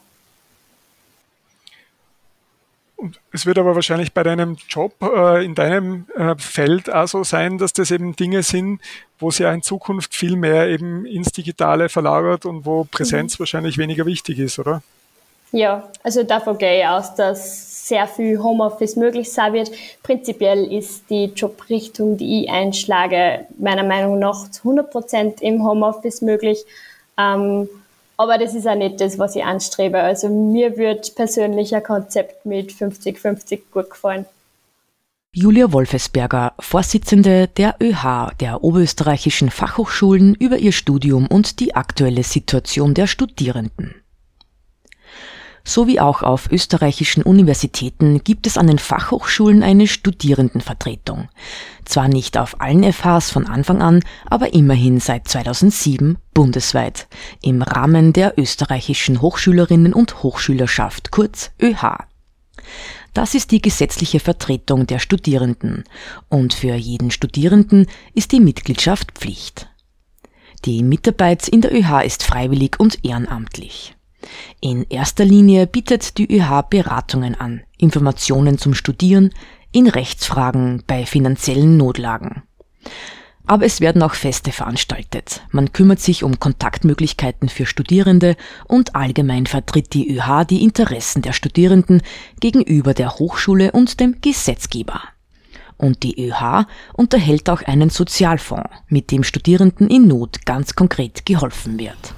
Es 3.32 3.46
wird 3.46 3.58
aber 3.58 3.74
wahrscheinlich 3.74 4.12
bei 4.12 4.22
deinem 4.22 4.56
Job 4.68 4.94
äh, 5.02 5.44
in 5.44 5.54
deinem 5.54 6.06
äh, 6.16 6.34
Feld 6.38 6.92
auch 6.92 7.08
so 7.08 7.24
sein, 7.24 7.58
dass 7.58 7.72
das 7.72 7.90
eben 7.90 8.16
Dinge 8.16 8.42
sind, 8.42 8.80
wo 9.18 9.28
es 9.28 9.38
ja 9.38 9.52
in 9.52 9.62
Zukunft 9.62 10.14
viel 10.14 10.36
mehr 10.36 10.68
eben 10.68 11.06
ins 11.06 11.32
Digitale 11.32 11.88
verlagert 11.88 12.46
und 12.46 12.66
wo 12.66 12.84
Präsenz 12.84 13.34
mhm. 13.34 13.40
wahrscheinlich 13.40 13.78
weniger 13.78 14.06
wichtig 14.06 14.38
ist, 14.38 14.58
oder? 14.58 14.82
Ja, 15.52 15.88
also 16.02 16.24
davon 16.24 16.58
gehe 16.58 16.80
ich 16.80 16.86
aus, 16.86 17.14
dass 17.14 17.88
sehr 17.88 18.08
viel 18.08 18.42
Homeoffice 18.42 18.96
möglich 18.96 19.32
sein 19.32 19.52
wird. 19.52 19.70
Prinzipiell 20.02 20.72
ist 20.72 21.08
die 21.10 21.26
Jobrichtung, 21.26 22.16
die 22.16 22.42
ich 22.42 22.50
einschlage, 22.50 23.46
meiner 23.58 23.84
Meinung 23.84 24.18
nach 24.18 24.50
zu 24.50 24.62
100 24.62 24.90
Prozent 24.90 25.42
im 25.42 25.62
Homeoffice 25.64 26.22
möglich. 26.22 26.64
Ähm, 27.16 27.68
aber 28.16 28.38
das 28.38 28.54
ist 28.54 28.66
auch 28.66 28.74
nicht 28.74 29.00
das, 29.00 29.18
was 29.18 29.36
ich 29.36 29.44
anstrebe. 29.44 30.00
Also 30.00 30.28
mir 30.28 30.76
wird 30.76 31.14
persönlich 31.14 31.74
ein 31.74 31.82
Konzept 31.82 32.46
mit 32.46 32.70
50-50 32.72 33.60
gut 33.72 33.90
gefallen. 33.90 34.26
Julia 35.36 35.72
Wolfesberger, 35.72 36.52
Vorsitzende 36.60 37.48
der 37.48 37.74
ÖH, 37.80 38.30
der 38.38 38.62
Oberösterreichischen 38.62 39.50
Fachhochschulen, 39.50 40.36
über 40.36 40.58
ihr 40.58 40.70
Studium 40.70 41.26
und 41.26 41.58
die 41.58 41.74
aktuelle 41.74 42.22
Situation 42.22 42.94
der 42.94 43.08
Studierenden. 43.08 44.03
Sowie 45.66 45.98
auch 45.98 46.22
auf 46.22 46.50
österreichischen 46.52 47.22
Universitäten 47.22 48.22
gibt 48.22 48.46
es 48.46 48.58
an 48.58 48.66
den 48.66 48.78
Fachhochschulen 48.78 49.62
eine 49.62 49.86
Studierendenvertretung. 49.86 51.30
Zwar 51.86 52.08
nicht 52.08 52.36
auf 52.36 52.60
allen 52.60 52.92
FHs 52.92 53.30
von 53.30 53.46
Anfang 53.46 53.80
an, 53.80 54.02
aber 54.26 54.52
immerhin 54.52 55.00
seit 55.00 55.26
2007 55.26 56.18
bundesweit 56.34 57.08
im 57.40 57.62
Rahmen 57.62 58.12
der 58.12 58.38
österreichischen 58.38 59.22
Hochschülerinnen 59.22 59.94
und 59.94 60.22
Hochschülerschaft 60.22 61.10
kurz 61.10 61.50
ÖH. 61.60 61.96
Das 63.14 63.34
ist 63.34 63.50
die 63.50 63.62
gesetzliche 63.62 64.20
Vertretung 64.20 64.86
der 64.86 64.98
Studierenden 64.98 65.84
und 66.28 66.52
für 66.52 66.74
jeden 66.74 67.10
Studierenden 67.10 67.86
ist 68.12 68.32
die 68.32 68.40
Mitgliedschaft 68.40 69.12
Pflicht. 69.12 69.68
Die 70.66 70.82
Mitarbeit 70.82 71.48
in 71.48 71.62
der 71.62 71.72
ÖH 71.72 72.04
ist 72.04 72.22
freiwillig 72.22 72.78
und 72.78 73.04
ehrenamtlich. 73.04 73.94
In 74.60 74.86
erster 74.88 75.24
Linie 75.24 75.66
bietet 75.66 76.18
die 76.18 76.30
ÖH 76.30 76.62
Beratungen 76.68 77.34
an, 77.34 77.62
Informationen 77.78 78.58
zum 78.58 78.74
Studieren, 78.74 79.30
in 79.72 79.88
Rechtsfragen, 79.88 80.82
bei 80.86 81.04
finanziellen 81.04 81.76
Notlagen. 81.76 82.42
Aber 83.46 83.66
es 83.66 83.80
werden 83.80 84.02
auch 84.02 84.14
Feste 84.14 84.52
veranstaltet. 84.52 85.42
Man 85.50 85.72
kümmert 85.72 86.00
sich 86.00 86.24
um 86.24 86.40
Kontaktmöglichkeiten 86.40 87.50
für 87.50 87.66
Studierende 87.66 88.36
und 88.66 88.94
allgemein 88.94 89.46
vertritt 89.46 89.92
die 89.92 90.16
ÖH 90.16 90.44
die 90.44 90.62
Interessen 90.62 91.20
der 91.20 91.32
Studierenden 91.32 92.02
gegenüber 92.40 92.94
der 92.94 93.18
Hochschule 93.18 93.72
und 93.72 94.00
dem 94.00 94.20
Gesetzgeber. 94.22 95.02
Und 95.76 96.04
die 96.04 96.18
ÖH 96.26 96.66
unterhält 96.94 97.50
auch 97.50 97.62
einen 97.62 97.90
Sozialfonds, 97.90 98.70
mit 98.88 99.10
dem 99.10 99.24
Studierenden 99.24 99.88
in 99.88 100.06
Not 100.06 100.46
ganz 100.46 100.74
konkret 100.74 101.26
geholfen 101.26 101.78
wird. 101.78 102.14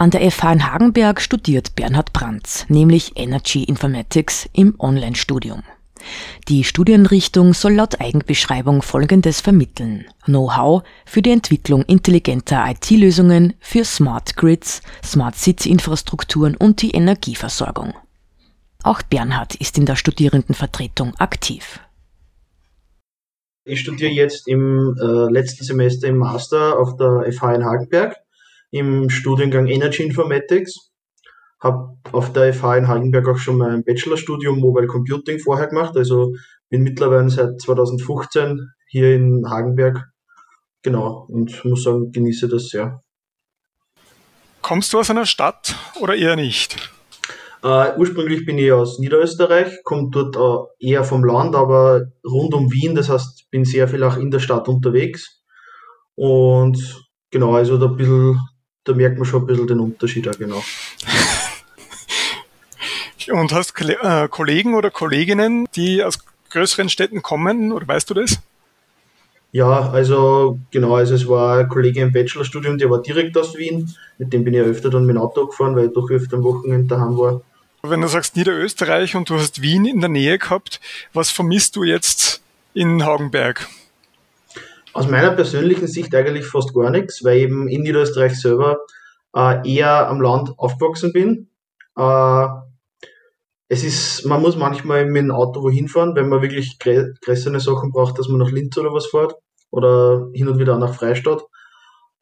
An 0.00 0.10
der 0.10 0.30
FH 0.30 0.52
in 0.52 0.72
Hagenberg 0.72 1.20
studiert 1.20 1.76
Bernhard 1.76 2.14
Brandt, 2.14 2.64
nämlich 2.70 3.12
Energy 3.16 3.64
Informatics 3.64 4.48
im 4.54 4.74
Online-Studium. 4.78 5.62
Die 6.48 6.64
Studienrichtung 6.64 7.52
soll 7.52 7.74
laut 7.74 8.00
Eigenbeschreibung 8.00 8.80
Folgendes 8.80 9.42
vermitteln. 9.42 10.06
Know-how 10.24 10.84
für 11.04 11.20
die 11.20 11.32
Entwicklung 11.32 11.82
intelligenter 11.82 12.64
IT-Lösungen 12.66 13.52
für 13.60 13.84
Smart 13.84 14.36
Grids, 14.36 14.80
Smart 15.04 15.36
City-Infrastrukturen 15.36 16.56
und 16.56 16.80
die 16.80 16.92
Energieversorgung. 16.92 17.92
Auch 18.82 19.02
Bernhard 19.02 19.54
ist 19.56 19.76
in 19.76 19.84
der 19.84 19.96
Studierendenvertretung 19.96 21.14
aktiv. 21.16 21.78
Ich 23.64 23.80
studiere 23.80 24.12
jetzt 24.12 24.48
im 24.48 24.96
äh, 24.98 25.30
letzten 25.30 25.62
Semester 25.62 26.08
im 26.08 26.16
Master 26.16 26.78
auf 26.78 26.96
der 26.96 27.30
FH 27.30 27.54
in 27.56 27.64
Hagenberg 27.66 28.16
im 28.70 29.10
Studiengang 29.10 29.66
Energy 29.66 30.02
Informatics. 30.02 30.90
Habe 31.60 31.96
auf 32.12 32.32
der 32.32 32.54
FH 32.54 32.76
in 32.76 32.88
Hagenberg 32.88 33.28
auch 33.28 33.36
schon 33.36 33.58
mein 33.58 33.84
Bachelorstudium 33.84 34.58
Mobile 34.58 34.86
Computing 34.86 35.38
vorher 35.38 35.66
gemacht. 35.66 35.96
Also 35.96 36.32
bin 36.70 36.82
mittlerweile 36.82 37.28
seit 37.28 37.60
2015 37.60 38.60
hier 38.88 39.14
in 39.14 39.44
Hagenberg. 39.48 40.06
Genau, 40.82 41.26
und 41.28 41.64
muss 41.64 41.84
sagen, 41.84 42.10
genieße 42.10 42.48
das 42.48 42.68
sehr. 42.68 43.00
Kommst 44.62 44.92
du 44.92 44.98
aus 44.98 45.10
einer 45.10 45.26
Stadt 45.26 45.74
oder 46.00 46.14
eher 46.14 46.36
nicht? 46.36 46.76
Uh, 47.62 47.92
ursprünglich 47.98 48.46
bin 48.46 48.56
ich 48.56 48.72
aus 48.72 48.98
Niederösterreich, 48.98 49.82
komme 49.84 50.08
dort 50.10 50.36
uh, 50.36 50.68
eher 50.78 51.04
vom 51.04 51.24
Land, 51.24 51.54
aber 51.54 52.06
rund 52.24 52.54
um 52.54 52.72
Wien, 52.72 52.94
das 52.94 53.10
heißt, 53.10 53.50
bin 53.50 53.66
sehr 53.66 53.86
viel 53.86 54.02
auch 54.02 54.16
in 54.16 54.30
der 54.30 54.38
Stadt 54.38 54.66
unterwegs. 54.66 55.42
Und 56.14 56.78
genau, 57.30 57.54
also 57.54 57.76
da 57.76 57.86
ein 57.86 57.96
bisschen 57.96 58.40
da 58.84 58.94
merkt 58.94 59.18
man 59.18 59.26
schon 59.26 59.42
ein 59.42 59.46
bisschen 59.46 59.66
den 59.66 59.80
Unterschied 59.80 60.28
auch 60.28 60.38
genau. 60.38 60.62
Und 63.30 63.52
hast 63.52 63.78
äh, 63.80 64.28
Kollegen 64.28 64.74
oder 64.74 64.90
Kolleginnen, 64.90 65.68
die 65.76 66.02
aus 66.02 66.18
größeren 66.50 66.88
Städten 66.88 67.22
kommen, 67.22 67.70
oder 67.70 67.86
weißt 67.86 68.10
du 68.10 68.14
das? 68.14 68.40
Ja, 69.52 69.90
also 69.90 70.58
genau, 70.70 70.94
also 70.94 71.14
es 71.14 71.28
war 71.28 71.58
ein 71.58 71.68
Kollege 71.68 72.00
im 72.00 72.12
Bachelorstudium, 72.12 72.78
der 72.78 72.90
war 72.90 73.02
direkt 73.02 73.36
aus 73.36 73.56
Wien, 73.56 73.94
mit 74.18 74.32
dem 74.32 74.44
bin 74.44 74.54
ich 74.54 74.60
öfter 74.60 74.90
dann 74.90 75.06
mit 75.06 75.16
dem 75.16 75.22
Auto 75.22 75.46
gefahren, 75.46 75.74
weil 75.74 75.86
ich 75.86 75.92
doch 75.92 76.08
öfter 76.10 76.36
am 76.36 76.44
Wochenende 76.44 76.86
daheim 76.86 77.16
war. 77.18 77.42
Wenn 77.82 78.00
du 78.00 78.08
sagst 78.08 78.36
Niederösterreich 78.36 79.16
und 79.16 79.28
du 79.30 79.38
hast 79.38 79.62
Wien 79.62 79.86
in 79.86 80.00
der 80.00 80.10
Nähe 80.10 80.38
gehabt, 80.38 80.80
was 81.12 81.30
vermisst 81.30 81.76
du 81.76 81.82
jetzt 81.82 82.42
in 82.74 83.04
Hagenberg? 83.04 83.68
Aus 84.92 85.08
meiner 85.08 85.30
persönlichen 85.30 85.86
Sicht 85.86 86.14
eigentlich 86.14 86.46
fast 86.46 86.74
gar 86.74 86.90
nichts, 86.90 87.24
weil 87.24 87.36
ich 87.36 87.42
eben 87.44 87.68
in 87.68 87.82
Niederösterreich 87.82 88.40
selber 88.40 88.78
äh, 89.34 89.68
eher 89.68 90.08
am 90.08 90.20
Land 90.20 90.50
aufgewachsen 90.56 91.12
bin. 91.12 91.48
Äh, 91.96 92.46
es 93.68 93.84
ist, 93.84 94.26
man 94.26 94.42
muss 94.42 94.56
manchmal 94.56 95.06
mit 95.06 95.22
dem 95.22 95.30
Auto 95.30 95.62
wohin 95.62 95.86
fahren, 95.86 96.16
wenn 96.16 96.28
man 96.28 96.42
wirklich 96.42 96.78
größere 96.80 97.60
Sachen 97.60 97.92
braucht, 97.92 98.18
dass 98.18 98.28
man 98.28 98.38
nach 98.38 98.50
Linz 98.50 98.76
oder 98.76 98.92
was 98.92 99.06
fährt 99.06 99.34
oder 99.70 100.28
hin 100.32 100.48
und 100.48 100.58
wieder 100.58 100.74
auch 100.74 100.80
nach 100.80 100.94
Freistadt. 100.94 101.42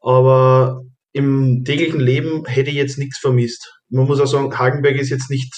Aber 0.00 0.84
im 1.12 1.64
täglichen 1.64 2.00
Leben 2.00 2.44
hätte 2.44 2.68
ich 2.68 2.76
jetzt 2.76 2.98
nichts 2.98 3.18
vermisst. 3.18 3.80
Man 3.88 4.06
muss 4.06 4.20
auch 4.20 4.26
sagen, 4.26 4.58
Hagenberg 4.58 4.96
ist 4.96 5.08
jetzt 5.08 5.30
nicht 5.30 5.54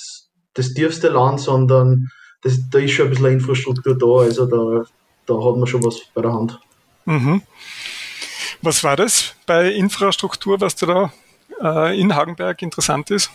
das 0.55 0.75
tiefste 0.75 1.09
Land, 1.09 1.41
sondern 1.41 2.09
das, 2.43 2.59
da 2.71 2.79
ist 2.79 2.93
schon 2.93 3.07
ein 3.07 3.11
bisschen 3.11 3.27
Infrastruktur 3.27 3.99
da, 3.99 4.25
also 4.25 4.47
da, 4.47 4.85
da 5.27 5.35
hat 5.45 5.57
man 5.57 5.67
schon 5.67 5.85
was 5.85 6.01
bei 6.15 6.23
der 6.23 6.33
Hand. 6.33 6.59
Mhm. 7.05 7.43
Was 8.63 8.85
war 8.85 8.97
das 8.97 9.35
bei 9.47 9.71
Infrastruktur, 9.73 10.61
was 10.61 10.77
da 10.77 11.13
äh, 11.63 11.99
in 11.99 12.15
Hagenberg 12.15 12.61
interessant 12.63 13.11
ist? 13.11 13.31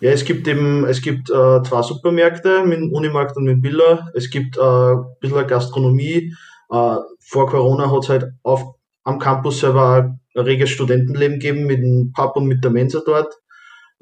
Ja, 0.00 0.10
es 0.10 0.24
gibt 0.24 0.46
eben, 0.48 0.84
es 0.84 1.00
gibt 1.02 1.30
äh, 1.30 1.62
zwei 1.62 1.82
Supermärkte 1.82 2.64
mit 2.64 2.78
dem 2.78 2.92
Unimarkt 2.92 3.36
und 3.36 3.46
dem 3.46 3.60
Biller. 3.60 4.10
Es 4.14 4.30
gibt 4.30 4.56
äh, 4.56 4.60
ein 4.60 5.04
bisschen 5.20 5.46
Gastronomie. 5.46 6.34
Äh, 6.70 6.96
vor 7.20 7.48
Corona 7.48 7.90
hat 7.90 8.04
es 8.04 8.08
halt 8.08 8.26
auf, 8.42 8.74
am 9.04 9.18
Campus 9.18 9.60
selber 9.60 10.18
ein 10.34 10.40
reges 10.40 10.70
Studentenleben 10.70 11.38
gegeben 11.38 11.66
mit 11.66 11.78
dem 11.78 12.12
Pub 12.14 12.36
und 12.36 12.46
mit 12.46 12.64
der 12.64 12.70
Mensa 12.70 13.00
dort. 13.04 13.34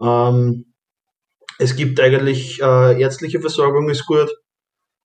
Ähm, 0.01 0.67
es 1.59 1.77
gibt 1.77 2.01
eigentlich 2.01 2.61
äh, 2.61 3.01
ärztliche 3.01 3.41
Versorgung 3.41 3.89
ist 3.89 4.07
gut. 4.07 4.31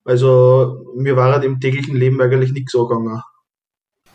Also 0.03 0.93
mir 0.95 1.15
war 1.15 1.31
halt 1.31 1.43
im 1.43 1.59
täglichen 1.59 1.95
Leben 1.95 2.21
eigentlich 2.21 2.51
nichts 2.51 2.75
angegangen. 2.75 3.21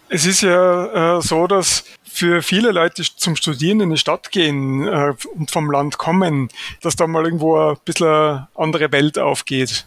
Es 0.09 0.25
ist 0.25 0.43
ja 0.43 1.17
äh, 1.19 1.23
so, 1.23 1.47
dass 1.47 1.85
für 2.05 2.41
viele 2.43 2.71
Leute, 2.71 3.03
zum 3.03 3.37
Studieren 3.37 3.81
in 3.81 3.91
die 3.91 3.99
Stadt 3.99 4.31
gehen 4.31 4.87
äh, 4.87 5.15
und 5.35 5.51
vom 5.51 5.71
Land 5.71 5.99
kommen, 5.99 6.49
dass 6.81 6.97
da 6.97 7.07
mal 7.07 7.25
irgendwo 7.25 7.59
ein 7.59 7.77
bisschen 7.85 8.07
eine 8.07 8.49
andere 8.55 8.91
Welt 8.93 9.19
aufgeht. 9.19 9.87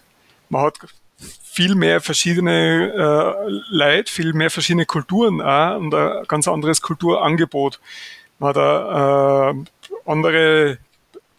Man 0.50 0.64
hat 0.64 0.78
viel 1.44 1.74
mehr 1.76 2.02
verschiedene 2.02 2.94
äh, 2.94 3.52
Leute, 3.70 4.12
viel 4.12 4.34
mehr 4.34 4.52
verschiedene 4.52 4.86
Kulturen 4.86 5.42
auch 5.42 5.78
und 5.78 5.94
ein 5.94 6.26
ganz 6.28 6.48
anderes 6.48 6.82
Kulturangebot. 6.82 7.80
Man 8.40 8.56
hat 8.56 9.56
äh, 9.56 9.64
andere 10.06 10.78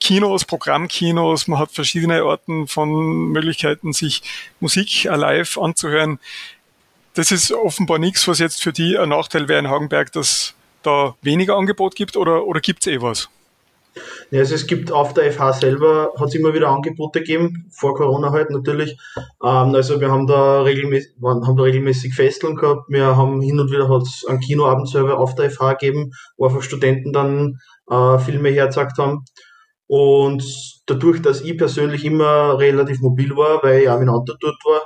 Kinos, 0.00 0.44
Programmkinos, 0.46 1.46
man 1.46 1.58
hat 1.58 1.70
verschiedene 1.72 2.24
Orten 2.24 2.66
von 2.66 3.28
Möglichkeiten, 3.28 3.92
sich 3.92 4.22
Musik 4.58 5.04
live 5.04 5.58
anzuhören 5.58 6.18
das 7.14 7.32
ist 7.32 7.52
offenbar 7.52 7.98
nichts, 7.98 8.26
was 8.28 8.38
jetzt 8.38 8.62
für 8.62 8.72
die 8.72 8.98
ein 8.98 9.08
Nachteil 9.08 9.48
wäre 9.48 9.58
in 9.58 9.68
Hagenberg, 9.68 10.12
dass 10.12 10.54
da 10.82 11.14
weniger 11.22 11.56
Angebot 11.56 11.94
gibt 11.94 12.16
oder, 12.16 12.46
oder 12.46 12.60
gibt 12.60 12.86
es 12.86 12.92
eh 12.92 13.02
was? 13.02 13.28
Ja, 14.30 14.40
also 14.40 14.54
es 14.54 14.66
gibt 14.66 14.92
auf 14.92 15.14
der 15.14 15.32
FH 15.32 15.54
selber, 15.54 16.12
hat 16.18 16.28
es 16.28 16.34
immer 16.34 16.54
wieder 16.54 16.68
Angebote 16.68 17.18
gegeben, 17.20 17.66
vor 17.72 17.94
Corona 17.96 18.30
halt 18.30 18.50
natürlich. 18.50 18.96
Ähm, 19.42 19.74
also 19.74 20.00
wir 20.00 20.10
haben 20.10 20.26
da 20.26 20.62
regelmäßig, 20.62 21.12
haben 21.22 21.56
da 21.56 21.62
regelmäßig 21.62 22.14
Festeln 22.14 22.54
gehabt, 22.54 22.84
wir 22.88 23.16
haben 23.16 23.40
hin 23.40 23.58
und 23.58 23.70
wieder 23.70 23.88
hat 23.88 24.02
es 24.02 24.24
einen 24.28 24.40
Kinoabend 24.40 24.88
selber 24.88 25.18
auf 25.18 25.34
der 25.34 25.50
FH 25.50 25.74
gegeben, 25.74 26.12
wo 26.36 26.46
einfach 26.46 26.62
Studenten 26.62 27.12
dann 27.12 27.58
äh, 27.90 28.18
Filme 28.18 28.50
hergezeigt 28.50 28.98
haben. 28.98 29.24
Und 29.88 30.44
dadurch, 30.86 31.20
dass 31.20 31.40
ich 31.40 31.58
persönlich 31.58 32.04
immer 32.04 32.58
relativ 32.60 33.00
mobil 33.00 33.36
war, 33.36 33.60
weil 33.64 33.82
ich 33.82 33.88
auch 33.88 33.98
mit 33.98 34.08
Auto 34.08 34.34
dort 34.38 34.64
war, 34.64 34.82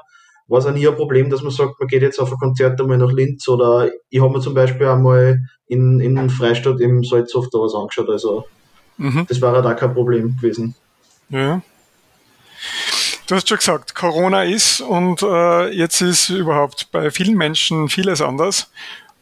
war 0.47 0.59
es 0.59 0.67
auch 0.67 0.73
nie 0.73 0.87
ein 0.87 0.95
Problem, 0.95 1.31
dass 1.31 1.43
man 1.43 1.53
sagt, 1.53 1.79
man 1.81 1.89
geht 1.89 2.03
jetzt 2.03 2.19
auf 2.19 2.31
ein 2.33 2.39
Konzert 2.39 2.81
einmal 2.81 2.99
nach 2.99 3.13
Linz 3.13 3.49
oder 3.49 3.91
ich 4.11 4.21
habe 4.21 4.33
mir 4.33 4.41
zum 4.41 4.55
Beispiel 4.55 4.87
einmal 4.87 5.41
in, 5.67 6.01
in 6.01 6.31
Freistadt 6.31 6.81
im 6.81 7.03
Salzhof 7.03 7.49
da 7.51 7.59
was 7.59 7.75
angeschaut. 7.75 8.11
Also 8.11 8.45
mhm. 8.99 9.27
das 9.29 9.41
war 9.41 9.55
halt 9.55 9.67
auch 9.67 9.77
kein 9.77 9.95
Problem 9.95 10.37
gewesen. 10.37 10.75
Ja. 11.31 11.63
Du 13.27 13.35
hast 13.35 13.49
schon 13.49 13.57
gesagt, 13.57 13.95
Corona 13.95 14.45
ist 14.45 14.83
und 14.83 15.23
äh, 15.23 15.71
jetzt 15.71 16.03
ist 16.03 16.29
überhaupt 16.29 16.89
bei 16.93 17.11
vielen 17.11 17.37
Menschen 17.37 17.89
vieles 17.89 18.21
anders. 18.21 18.71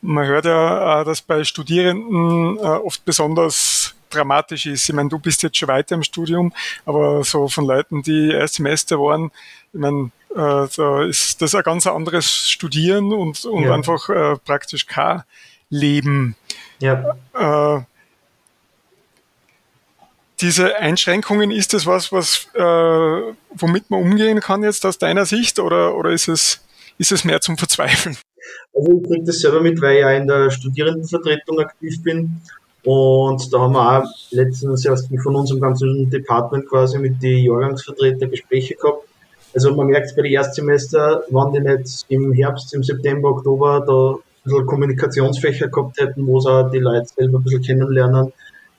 Man 0.00 0.26
hört 0.26 0.44
ja, 0.44 1.00
äh, 1.00 1.04
dass 1.04 1.22
bei 1.22 1.44
Studierenden 1.44 2.58
äh, 2.58 2.62
oft 2.62 3.04
besonders 3.04 3.94
dramatisch 4.10 4.66
ist. 4.66 4.88
Ich 4.88 4.94
meine, 4.94 5.08
du 5.08 5.20
bist 5.20 5.44
jetzt 5.44 5.56
schon 5.56 5.68
weiter 5.68 5.94
im 5.94 6.02
Studium, 6.02 6.52
aber 6.84 7.22
so 7.22 7.46
von 7.46 7.64
Leuten, 7.64 8.02
die 8.02 8.30
erst 8.30 8.54
Semester 8.54 8.98
waren, 8.98 9.30
ich 9.72 9.80
meine, 9.80 10.10
da 10.34 11.04
ist 11.04 11.42
das 11.42 11.54
ein 11.54 11.62
ganz 11.62 11.86
anderes 11.86 12.50
Studieren 12.50 13.12
und, 13.12 13.44
und 13.44 13.64
ja. 13.64 13.74
einfach 13.74 14.08
äh, 14.08 14.36
praktisch 14.44 14.86
kein 14.86 15.22
Leben. 15.68 16.36
Ja. 16.80 17.16
Äh, 17.34 17.82
diese 20.40 20.76
Einschränkungen, 20.76 21.50
ist 21.50 21.72
das 21.72 21.86
was, 21.86 22.10
was 22.12 22.48
äh, 22.54 22.60
womit 22.60 23.90
man 23.90 24.02
umgehen 24.02 24.40
kann 24.40 24.62
jetzt 24.64 24.84
aus 24.84 24.98
deiner 24.98 25.24
Sicht 25.24 25.58
oder, 25.58 25.94
oder 25.96 26.10
ist, 26.10 26.28
es, 26.28 26.60
ist 26.98 27.12
es 27.12 27.24
mehr 27.24 27.40
zum 27.40 27.56
Verzweifeln? 27.56 28.16
Also 28.74 29.00
ich 29.00 29.08
kriege 29.08 29.24
das 29.24 29.38
selber 29.38 29.60
mit, 29.60 29.80
weil 29.80 29.96
ich 29.96 30.00
ja 30.00 30.10
in 30.10 30.26
der 30.26 30.50
Studierendenvertretung 30.50 31.60
aktiv 31.60 32.02
bin 32.02 32.40
und 32.82 33.52
da 33.52 33.60
haben 33.60 33.74
wir 33.74 34.02
auch 34.02 34.08
letztens 34.30 34.84
erst 34.84 35.08
von 35.22 35.36
unserem 35.36 35.60
ganzen 35.60 36.10
Department 36.10 36.68
quasi 36.68 36.98
mit 36.98 37.22
den 37.22 37.44
Jahrgangsvertretern 37.44 38.30
Gespräche 38.30 38.74
gehabt 38.74 39.06
also 39.54 39.74
man 39.74 39.88
merkt 39.88 40.14
bei 40.16 40.22
den 40.22 40.32
Erstsemester, 40.32 41.22
wenn 41.28 41.52
die 41.52 41.60
nicht 41.60 42.06
im 42.08 42.32
Herbst, 42.32 42.72
im 42.74 42.82
September, 42.82 43.30
Oktober 43.30 43.84
da 43.86 44.14
ein 44.14 44.22
bisschen 44.44 44.66
Kommunikationsfächer 44.66 45.68
gehabt 45.68 46.00
hätten, 46.00 46.26
wo 46.26 46.40
sie 46.40 46.50
auch 46.50 46.70
die 46.70 46.78
Leute 46.78 47.06
selber 47.06 47.38
ein 47.38 47.44
bisschen 47.44 47.62
kennenlernen, 47.62 48.32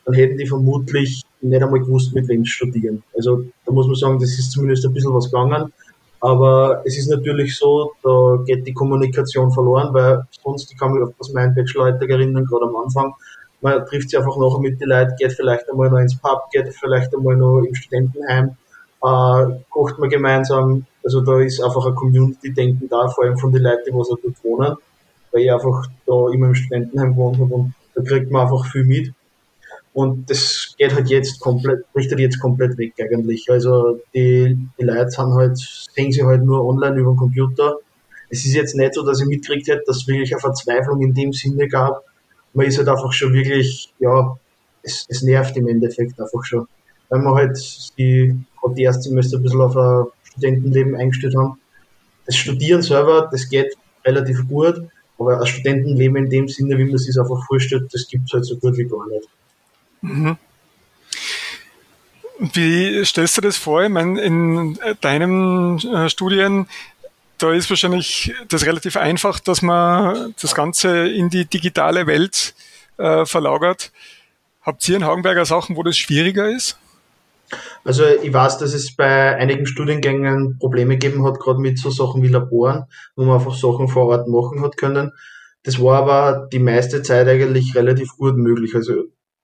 dann 0.05 0.13
hätten 0.15 0.37
die 0.37 0.47
vermutlich 0.47 1.23
nicht 1.41 1.63
einmal 1.63 1.79
gewusst, 1.79 2.13
mit 2.13 2.27
wem 2.27 2.43
sie 2.43 2.49
studieren. 2.49 3.03
Also 3.15 3.45
da 3.65 3.71
muss 3.71 3.87
man 3.87 3.95
sagen, 3.95 4.19
das 4.19 4.31
ist 4.31 4.51
zumindest 4.51 4.85
ein 4.85 4.93
bisschen 4.93 5.13
was 5.13 5.25
gegangen. 5.25 5.71
Aber 6.19 6.81
es 6.85 6.97
ist 6.97 7.09
natürlich 7.09 7.57
so, 7.57 7.91
da 8.01 8.41
geht 8.45 8.65
die 8.65 8.73
Kommunikation 8.73 9.51
verloren, 9.51 9.93
weil 9.93 10.23
sonst, 10.43 10.71
ich 10.71 10.77
kann 10.77 10.93
mich 10.93 11.03
aus 11.19 11.33
meinen 11.33 11.53
Bacheloralltag 11.53 12.09
erinnern, 12.09 12.45
gerade 12.45 12.65
am 12.65 12.75
Anfang, 12.77 13.13
man 13.59 13.85
trifft 13.85 14.09
sich 14.09 14.17
einfach 14.17 14.37
nachher 14.37 14.59
mit 14.59 14.79
den 14.79 14.89
Leuten, 14.89 15.15
geht 15.17 15.33
vielleicht 15.33 15.69
einmal 15.69 15.89
noch 15.89 15.99
ins 15.99 16.17
Pub, 16.17 16.49
geht 16.51 16.73
vielleicht 16.73 17.13
einmal 17.13 17.35
noch 17.35 17.59
im 17.59 17.75
Studentenheim 17.75 18.55
äh, 19.03 19.59
kocht 19.69 19.99
man 19.99 20.09
gemeinsam. 20.09 20.85
Also 21.03 21.21
da 21.21 21.39
ist 21.39 21.61
einfach 21.61 21.85
ein 21.85 21.95
Community-Denken 21.95 22.87
da, 22.89 23.07
vor 23.09 23.25
allem 23.25 23.37
von 23.37 23.51
den 23.51 23.63
Leuten, 23.63 23.83
die 23.87 23.93
was 23.93 24.07
dort 24.07 24.43
wohnen, 24.43 24.75
weil 25.31 25.41
ich 25.41 25.51
einfach 25.51 25.87
da 26.05 26.29
immer 26.33 26.47
im 26.47 26.55
Studentenheim 26.55 27.11
gewohnt 27.11 27.39
habe 27.39 27.53
und 27.53 27.73
da 27.95 28.01
kriegt 28.01 28.31
man 28.31 28.43
einfach 28.43 28.65
viel 28.71 28.85
mit. 28.85 29.13
Und 29.93 30.27
das 30.29 30.73
geht 30.77 30.95
halt 30.95 31.09
jetzt 31.09 31.39
komplett, 31.39 31.85
richtet 31.95 32.19
jetzt 32.19 32.39
komplett 32.39 32.77
weg 32.79 32.93
eigentlich. 32.99 33.47
Also 33.49 33.99
die, 34.13 34.57
die 34.79 34.83
Leute 34.83 35.11
sind 35.11 35.33
halt, 35.33 35.57
sehen 35.57 36.11
sie 36.11 36.23
halt 36.23 36.43
nur 36.43 36.65
online 36.65 36.95
über 36.95 37.11
den 37.11 37.17
Computer. 37.17 37.77
Es 38.29 38.43
ist 38.43 38.55
jetzt 38.55 38.75
nicht 38.75 38.95
so, 38.95 39.05
dass 39.05 39.21
ich 39.21 39.27
mitgekriegt 39.27 39.67
hätte, 39.67 39.83
dass 39.85 39.97
es 39.97 40.07
wirklich 40.07 40.33
eine 40.33 40.39
Verzweiflung 40.39 40.99
in 41.01 41.13
dem 41.13 41.31
Sinne 41.31 41.67
gab. 41.67 42.03
Man 42.53 42.65
ist 42.65 42.79
halt 42.79 42.87
einfach 42.87 43.11
schon 43.13 43.33
wirklich, 43.33 43.93
ja, 43.99 44.35
es, 44.81 45.05
es 45.09 45.21
nervt 45.21 45.55
im 45.57 45.67
Endeffekt 45.67 46.19
einfach 46.19 46.43
schon. 46.43 46.67
Weil 47.13 47.21
man 47.21 47.35
halt 47.35 47.59
die 47.99 48.35
gerade 48.59 48.73
die 48.73 48.83
ersten 48.85 49.03
Semester 49.03 49.37
ein 49.37 49.43
bisschen 49.43 49.61
auf 49.61 49.77
ein 49.77 50.05
Studentenleben 50.23 50.95
eingestellt 50.95 51.35
haben. 51.37 51.59
Das 52.25 52.35
Studieren 52.35 52.81
selber, 52.81 53.29
das 53.31 53.49
geht 53.49 53.75
relativ 54.03 54.47
gut, 54.47 54.81
aber 55.19 55.39
ein 55.39 55.45
Studentenleben 55.45 56.17
in 56.17 56.29
dem 56.31 56.47
Sinne, 56.47 56.75
wie 56.79 56.85
man 56.85 56.95
es 56.95 57.03
sich 57.03 57.15
einfach 57.19 57.45
vorstellt, 57.45 57.93
das 57.93 58.07
gibt 58.07 58.25
es 58.25 58.33
halt 58.33 58.45
so 58.45 58.57
gut 58.57 58.77
wie 58.77 58.85
gar 58.85 59.05
nicht. 59.09 59.29
Mhm. 60.01 60.37
Wie 62.39 63.05
stellst 63.05 63.37
du 63.37 63.41
das 63.41 63.57
vor? 63.57 63.83
Ich 63.83 63.89
meine, 63.89 64.19
in 64.19 64.79
deinem 65.01 65.77
äh, 65.77 66.09
Studien, 66.09 66.65
da 67.37 67.53
ist 67.53 67.69
wahrscheinlich 67.69 68.33
das 68.47 68.65
relativ 68.65 68.97
einfach, 68.97 69.39
dass 69.39 69.61
man 69.61 70.33
das 70.41 70.55
Ganze 70.55 71.09
in 71.09 71.29
die 71.29 71.45
digitale 71.45 72.07
Welt 72.07 72.55
äh, 72.97 73.23
verlagert. 73.27 73.91
Habt 74.63 74.89
ihr 74.89 74.95
in 74.95 75.05
Hagenberger 75.05 75.45
Sachen, 75.45 75.75
wo 75.75 75.83
das 75.83 75.95
schwieriger 75.95 76.49
ist? 76.49 76.79
Also 77.83 78.05
ich 78.05 78.33
weiß, 78.33 78.57
dass 78.59 78.73
es 78.73 78.95
bei 78.95 79.35
einigen 79.35 79.65
Studiengängen 79.65 80.57
Probleme 80.59 80.97
gegeben 80.97 81.25
hat, 81.25 81.39
gerade 81.39 81.59
mit 81.59 81.77
so 81.77 81.89
Sachen 81.89 82.23
wie 82.23 82.27
Laboren, 82.29 82.85
wo 83.15 83.25
man 83.25 83.39
einfach 83.39 83.55
Sachen 83.55 83.87
vor 83.87 84.07
Ort 84.07 84.27
machen 84.27 84.61
hat 84.61 84.77
können. 84.77 85.11
Das 85.63 85.81
war 85.81 85.97
aber 85.97 86.47
die 86.51 86.59
meiste 86.59 87.01
Zeit 87.03 87.27
eigentlich 87.27 87.75
relativ 87.75 88.09
gut 88.17 88.37
möglich. 88.37 88.75
Also 88.75 88.93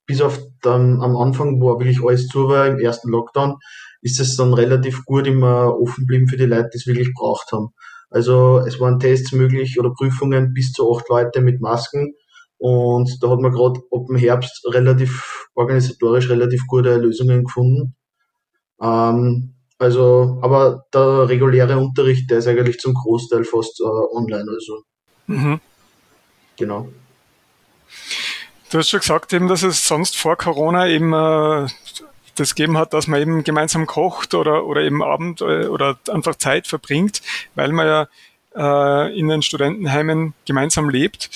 bis 0.05 0.21
auf 0.21 0.39
dann 0.61 1.01
am 1.01 1.15
Anfang, 1.15 1.61
wo 1.61 1.79
wirklich 1.79 2.03
alles 2.03 2.27
zu 2.27 2.49
war, 2.49 2.67
im 2.67 2.79
ersten 2.79 3.09
Lockdown, 3.09 3.57
ist 4.01 4.19
es 4.19 4.35
dann 4.35 4.53
relativ 4.53 5.05
gut 5.05 5.27
immer 5.27 5.79
offen 5.79 6.01
geblieben 6.01 6.27
für 6.27 6.37
die 6.37 6.45
Leute, 6.45 6.69
die 6.73 6.77
es 6.77 6.87
wirklich 6.87 7.13
braucht 7.13 7.51
haben. 7.51 7.69
Also 8.09 8.59
es 8.59 8.79
waren 8.79 8.99
Tests 8.99 9.31
möglich 9.33 9.79
oder 9.79 9.91
Prüfungen 9.91 10.53
bis 10.53 10.71
zu 10.71 10.91
acht 10.91 11.07
Leute 11.09 11.41
mit 11.41 11.61
Masken. 11.61 12.15
Und 12.57 13.17
da 13.21 13.29
hat 13.29 13.39
man 13.39 13.51
gerade 13.51 13.79
ab 13.91 14.05
dem 14.07 14.17
Herbst 14.17 14.65
relativ 14.67 15.47
organisatorisch 15.53 16.29
relativ 16.29 16.65
gute 16.67 16.97
Lösungen 16.97 17.43
gefunden. 17.45 17.95
Ähm, 18.81 19.53
also, 19.77 20.39
aber 20.41 20.85
der 20.93 21.29
reguläre 21.29 21.77
Unterricht, 21.77 22.29
der 22.29 22.39
ist 22.39 22.47
eigentlich 22.47 22.79
zum 22.79 22.93
Großteil 22.93 23.45
fast 23.45 23.79
äh, 23.79 23.83
online. 23.83 24.45
Also. 24.49 24.83
Mhm. 25.27 25.59
Genau. 26.57 26.89
Du 28.69 28.77
hast 28.77 28.89
schon 28.89 28.99
gesagt, 28.99 29.33
eben, 29.33 29.47
dass 29.47 29.63
es 29.63 29.87
sonst 29.87 30.17
vor 30.17 30.35
Corona 30.35 30.87
eben 30.87 31.13
äh, 31.13 31.67
das 32.35 32.55
gegeben 32.55 32.77
hat, 32.77 32.93
dass 32.93 33.07
man 33.07 33.21
eben 33.21 33.43
gemeinsam 33.43 33.85
kocht 33.85 34.33
oder, 34.33 34.65
oder 34.65 34.81
eben 34.81 35.01
Abend 35.01 35.41
äh, 35.41 35.67
oder 35.67 35.97
einfach 36.09 36.35
Zeit 36.35 36.67
verbringt, 36.67 37.21
weil 37.55 37.71
man 37.71 37.87
ja 37.87 38.07
äh, 38.55 39.17
in 39.19 39.27
den 39.27 39.41
Studentenheimen 39.41 40.33
gemeinsam 40.45 40.89
lebt. 40.89 41.29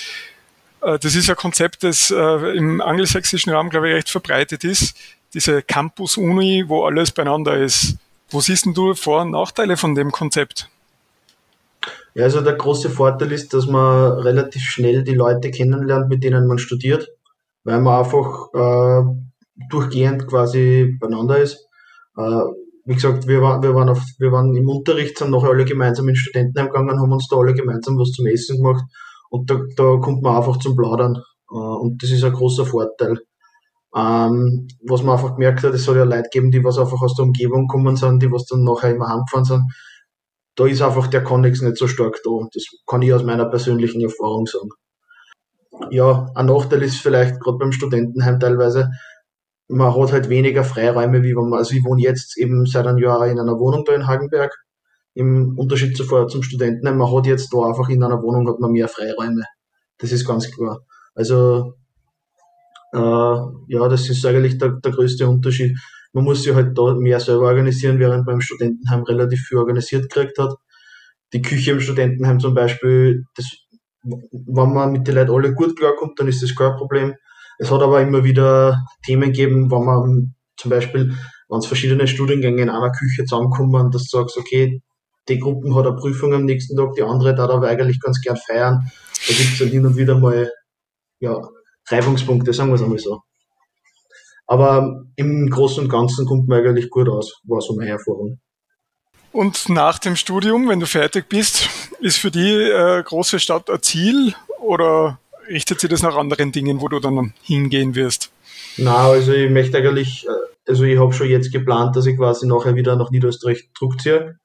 Äh, 0.81 0.99
das 0.99 1.15
ist 1.15 1.29
ein 1.29 1.35
Konzept, 1.35 1.83
das 1.83 2.11
äh, 2.11 2.57
im 2.57 2.81
angelsächsischen 2.81 3.53
Raum, 3.53 3.69
glaube 3.69 3.89
ich, 3.89 3.95
recht 3.95 4.09
verbreitet 4.09 4.63
ist. 4.63 4.95
Diese 5.33 5.61
Campus-Uni, 5.61 6.65
wo 6.67 6.85
alles 6.85 7.11
beieinander 7.11 7.57
ist. 7.57 7.97
Wo 8.29 8.39
siehst 8.39 8.65
du 8.65 8.93
Vor- 8.93 9.21
und 9.21 9.31
Nachteile 9.31 9.77
von 9.77 9.95
dem 9.95 10.11
Konzept? 10.11 10.69
Ja, 12.15 12.25
also 12.25 12.41
der 12.41 12.53
große 12.53 12.89
Vorteil 12.89 13.31
ist, 13.31 13.53
dass 13.53 13.65
man 13.65 14.13
relativ 14.19 14.61
schnell 14.61 15.03
die 15.03 15.15
Leute 15.15 15.49
kennenlernt, 15.49 16.09
mit 16.09 16.23
denen 16.23 16.45
man 16.45 16.59
studiert, 16.59 17.09
weil 17.63 17.81
man 17.81 18.03
einfach 18.03 18.53
äh, 18.53 19.03
durchgehend 19.69 20.27
quasi 20.27 20.95
beieinander 20.99 21.39
ist. 21.39 21.67
Äh, 22.15 22.41
wie 22.85 22.95
gesagt, 22.95 23.27
wir 23.27 23.41
waren, 23.41 23.63
wir 23.63 23.73
waren, 23.73 23.89
auf, 23.89 24.01
wir 24.19 24.31
waren 24.31 24.53
im 24.55 24.67
Unterricht, 24.69 25.17
sind 25.17 25.31
nachher 25.31 25.49
alle 25.49 25.65
gemeinsam 25.65 26.07
in 26.09 26.15
Studentenheim 26.15 26.67
gegangen, 26.67 26.99
haben 26.99 27.11
uns 27.11 27.27
da 27.29 27.37
alle 27.37 27.53
gemeinsam 27.53 27.97
was 27.97 28.11
zum 28.11 28.27
Essen 28.27 28.57
gemacht 28.57 28.83
und 29.29 29.49
da, 29.49 29.61
da 29.75 29.97
kommt 29.97 30.21
man 30.21 30.35
einfach 30.35 30.57
zum 30.57 30.75
Plaudern. 30.75 31.15
Äh, 31.49 31.55
und 31.55 32.03
das 32.03 32.11
ist 32.11 32.23
ein 32.23 32.33
großer 32.33 32.65
Vorteil. 32.65 33.19
Ähm, 33.95 34.67
was 34.83 35.03
man 35.03 35.15
einfach 35.15 35.35
gemerkt 35.35 35.63
hat, 35.63 35.73
es 35.73 35.83
soll 35.83 35.97
ja 35.97 36.03
Leute 36.03 36.29
geben, 36.31 36.51
die 36.51 36.63
was 36.63 36.79
einfach 36.79 37.01
aus 37.01 37.15
der 37.15 37.25
Umgebung 37.25 37.67
kommen 37.67 37.95
sind, 37.95 38.21
die 38.23 38.31
was 38.31 38.45
dann 38.45 38.63
nachher 38.63 38.95
immer 38.95 39.09
heimgefahren 39.09 39.45
sind. 39.45 39.71
Da 40.55 40.65
ist 40.67 40.81
einfach 40.81 41.07
der 41.07 41.23
Connex 41.23 41.61
nicht 41.61 41.77
so 41.77 41.87
stark 41.87 42.19
da. 42.23 42.31
Das 42.53 42.63
kann 42.87 43.01
ich 43.01 43.13
aus 43.13 43.23
meiner 43.23 43.45
persönlichen 43.45 44.01
Erfahrung 44.01 44.45
sagen. 44.45 44.69
Ja, 45.91 46.27
ein 46.35 46.45
Nachteil 46.45 46.83
ist 46.83 46.97
vielleicht 46.97 47.39
gerade 47.39 47.57
beim 47.57 47.71
Studentenheim 47.71 48.39
teilweise, 48.39 48.89
man 49.67 49.95
hat 49.95 50.11
halt 50.11 50.29
weniger 50.29 50.63
Freiräume, 50.63 51.23
wie 51.23 51.35
wenn 51.35 51.49
man, 51.49 51.59
also 51.59 51.75
ich 51.75 51.83
wohne 51.83 52.01
jetzt 52.01 52.37
eben 52.37 52.65
seit 52.65 52.85
einem 52.85 52.97
Jahr 52.97 53.25
in 53.27 53.39
einer 53.39 53.59
Wohnung 53.59 53.83
da 53.85 53.93
in 53.93 54.07
Hagenberg, 54.07 54.53
im 55.13 55.57
Unterschied 55.57 55.95
zuvor 55.95 56.27
zum 56.27 56.43
Studenten. 56.43 56.97
Man 56.97 57.11
hat 57.11 57.25
jetzt 57.25 57.53
da 57.53 57.67
einfach 57.67 57.89
in 57.89 58.03
einer 58.03 58.21
Wohnung 58.21 58.47
hat 58.47 58.59
man 58.59 58.71
mehr 58.71 58.87
Freiräume. 58.87 59.43
Das 59.97 60.11
ist 60.11 60.27
ganz 60.27 60.51
klar. 60.51 60.79
Also, 61.15 61.73
äh, 62.93 63.73
ja, 63.73 63.87
das 63.89 64.09
ist 64.09 64.25
eigentlich 64.25 64.57
der, 64.57 64.79
der 64.83 64.91
größte 64.91 65.27
Unterschied. 65.27 65.77
Man 66.13 66.25
muss 66.25 66.43
sich 66.43 66.53
halt 66.53 66.77
da 66.77 66.93
mehr 66.93 67.19
selber 67.19 67.47
organisieren, 67.47 67.99
während 67.99 68.25
man 68.25 68.35
im 68.35 68.41
Studentenheim 68.41 69.03
relativ 69.03 69.41
viel 69.41 69.57
organisiert 69.57 70.09
gekriegt 70.09 70.37
hat. 70.37 70.53
Die 71.33 71.41
Küche 71.41 71.71
im 71.71 71.79
Studentenheim 71.79 72.39
zum 72.39 72.53
Beispiel, 72.53 73.25
das, 73.35 73.45
wenn 74.03 74.73
man 74.73 74.91
mit 74.91 75.07
den 75.07 75.15
Leuten 75.15 75.31
alle 75.31 75.53
gut 75.53 75.75
klarkommt, 75.77 76.19
dann 76.19 76.27
ist 76.27 76.43
das 76.43 76.55
kein 76.55 76.75
Problem 76.75 77.15
es 77.59 77.71
hat 77.71 77.81
aber 77.81 78.01
immer 78.01 78.23
wieder 78.23 78.85
Themen 79.05 79.31
gegeben, 79.31 79.69
wo 79.69 79.79
man 79.83 80.35
zum 80.57 80.71
Beispiel, 80.71 81.13
wenn 81.49 81.59
es 81.59 81.65
verschiedene 81.65 82.07
Studiengänge 82.07 82.61
in 82.61 82.69
einer 82.69 82.91
Küche 82.91 83.25
zusammenkommen, 83.25 83.91
dass 83.91 84.07
du 84.07 84.17
sagst, 84.17 84.37
okay, 84.37 84.81
die 85.29 85.39
Gruppen 85.39 85.75
hat 85.75 85.85
eine 85.85 85.95
Prüfung 85.95 86.33
am 86.33 86.45
nächsten 86.45 86.75
Tag, 86.75 86.93
die 86.95 87.03
andere 87.03 87.35
darf 87.35 87.49
aber 87.49 87.67
eigentlich 87.67 87.99
ganz 88.01 88.19
gern 88.21 88.37
feiern. 88.37 88.91
Da 89.27 89.33
gibt 89.33 89.53
es 89.53 89.59
dann 89.59 89.69
hin 89.69 89.85
und 89.85 89.95
wieder 89.95 90.17
mal 90.17 90.51
ja, 91.19 91.39
Reibungspunkte, 91.89 92.53
sagen 92.53 92.69
wir 92.69 92.75
es 92.75 92.81
einmal 92.81 92.99
so. 92.99 93.21
Aber 94.47 95.05
im 95.15 95.49
Großen 95.49 95.83
und 95.83 95.89
Ganzen 95.89 96.25
kommt 96.25 96.47
man 96.47 96.65
eigentlich 96.65 96.89
gut 96.89 97.09
aus, 97.09 97.41
war 97.43 97.61
so 97.61 97.73
meine 97.75 97.91
Erfahrung. 97.91 98.39
Und 99.31 99.67
nach 99.69 99.97
dem 99.97 100.15
Studium, 100.15 100.69
wenn 100.69 100.79
du 100.79 100.85
fertig 100.85 101.27
bist, 101.27 101.67
ist 101.99 102.17
für 102.17 102.29
die 102.29 102.51
äh, 102.51 103.01
große 103.01 103.39
Stadt 103.39 103.69
ein 103.69 103.81
Ziel 103.81 104.35
oder 104.61 105.17
richtet 105.49 105.79
sich 105.79 105.89
das 105.89 106.03
nach 106.03 106.15
anderen 106.15 106.51
Dingen, 106.51 106.81
wo 106.81 106.87
du 106.87 106.99
dann 106.99 107.33
hingehen 107.41 107.95
wirst? 107.95 108.31
Na, 108.77 109.07
also 109.07 109.33
ich 109.33 109.49
möchte 109.49 109.77
eigentlich, 109.77 110.27
äh, 110.27 110.69
also 110.69 110.83
ich 110.83 110.99
habe 110.99 111.13
schon 111.13 111.29
jetzt 111.29 111.51
geplant, 111.51 111.95
dass 111.95 112.05
ich 112.05 112.15
quasi 112.15 112.47
nachher 112.47 112.75
wieder 112.75 112.95
nach 112.95 113.09
Niederösterreich 113.09 113.69
zurückziehe, 113.75 114.37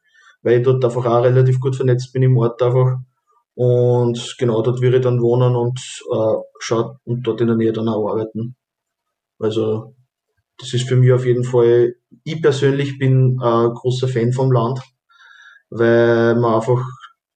weil 0.42 0.58
ich 0.58 0.64
dort 0.64 0.82
einfach 0.84 1.04
auch 1.04 1.22
relativ 1.22 1.60
gut 1.60 1.76
vernetzt 1.76 2.12
bin 2.12 2.22
im 2.22 2.38
Ort 2.38 2.62
einfach. 2.62 2.98
Und 3.60 4.36
genau, 4.38 4.62
dort 4.62 4.80
würde 4.80 4.98
ich 4.98 5.02
dann 5.02 5.20
wohnen 5.20 5.56
und 5.56 5.80
äh, 6.12 6.36
schaut 6.60 6.98
und 7.02 7.26
dort 7.26 7.40
in 7.40 7.48
der 7.48 7.56
Nähe 7.56 7.72
dann 7.72 7.88
auch 7.88 8.08
arbeiten. 8.08 8.54
Also 9.40 9.96
das 10.58 10.74
ist 10.74 10.88
für 10.88 10.94
mich 10.94 11.10
auf 11.12 11.26
jeden 11.26 11.42
Fall, 11.42 11.94
ich 12.22 12.40
persönlich 12.40 13.00
bin 13.00 13.40
ein 13.40 13.74
großer 13.74 14.06
Fan 14.06 14.32
vom 14.32 14.52
Land, 14.52 14.80
weil 15.70 16.36
man 16.36 16.54
einfach 16.54 16.84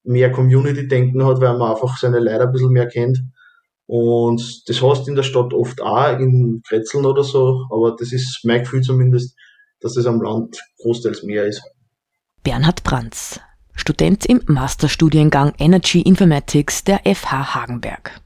mehr 0.04 0.30
Community-Denken 0.30 1.26
hat, 1.26 1.40
weil 1.40 1.58
man 1.58 1.72
einfach 1.72 1.96
seine 1.96 2.20
Leute 2.20 2.42
ein 2.42 2.52
bisschen 2.52 2.70
mehr 2.70 2.86
kennt 2.86 3.18
und 3.86 4.68
das 4.68 4.78
du 4.78 4.94
in 5.08 5.16
der 5.16 5.24
Stadt 5.24 5.52
oft 5.52 5.80
auch, 5.80 6.20
in 6.20 6.62
Kretzeln 6.68 7.04
oder 7.04 7.24
so, 7.24 7.66
aber 7.68 7.96
das 7.98 8.12
ist 8.12 8.42
mein 8.44 8.60
Gefühl 8.60 8.82
zumindest, 8.82 9.36
dass 9.80 9.96
es 9.96 10.06
am 10.06 10.22
Land 10.22 10.56
großteils 10.78 11.24
mehr 11.24 11.46
ist. 11.46 11.62
Bernhard 12.44 12.84
Brands, 12.84 13.40
Student 13.74 14.26
im 14.26 14.40
Masterstudiengang 14.46 15.54
Energy 15.58 16.00
Informatics 16.02 16.84
der 16.84 17.00
FH 17.04 17.54
Hagenberg. 17.54 18.20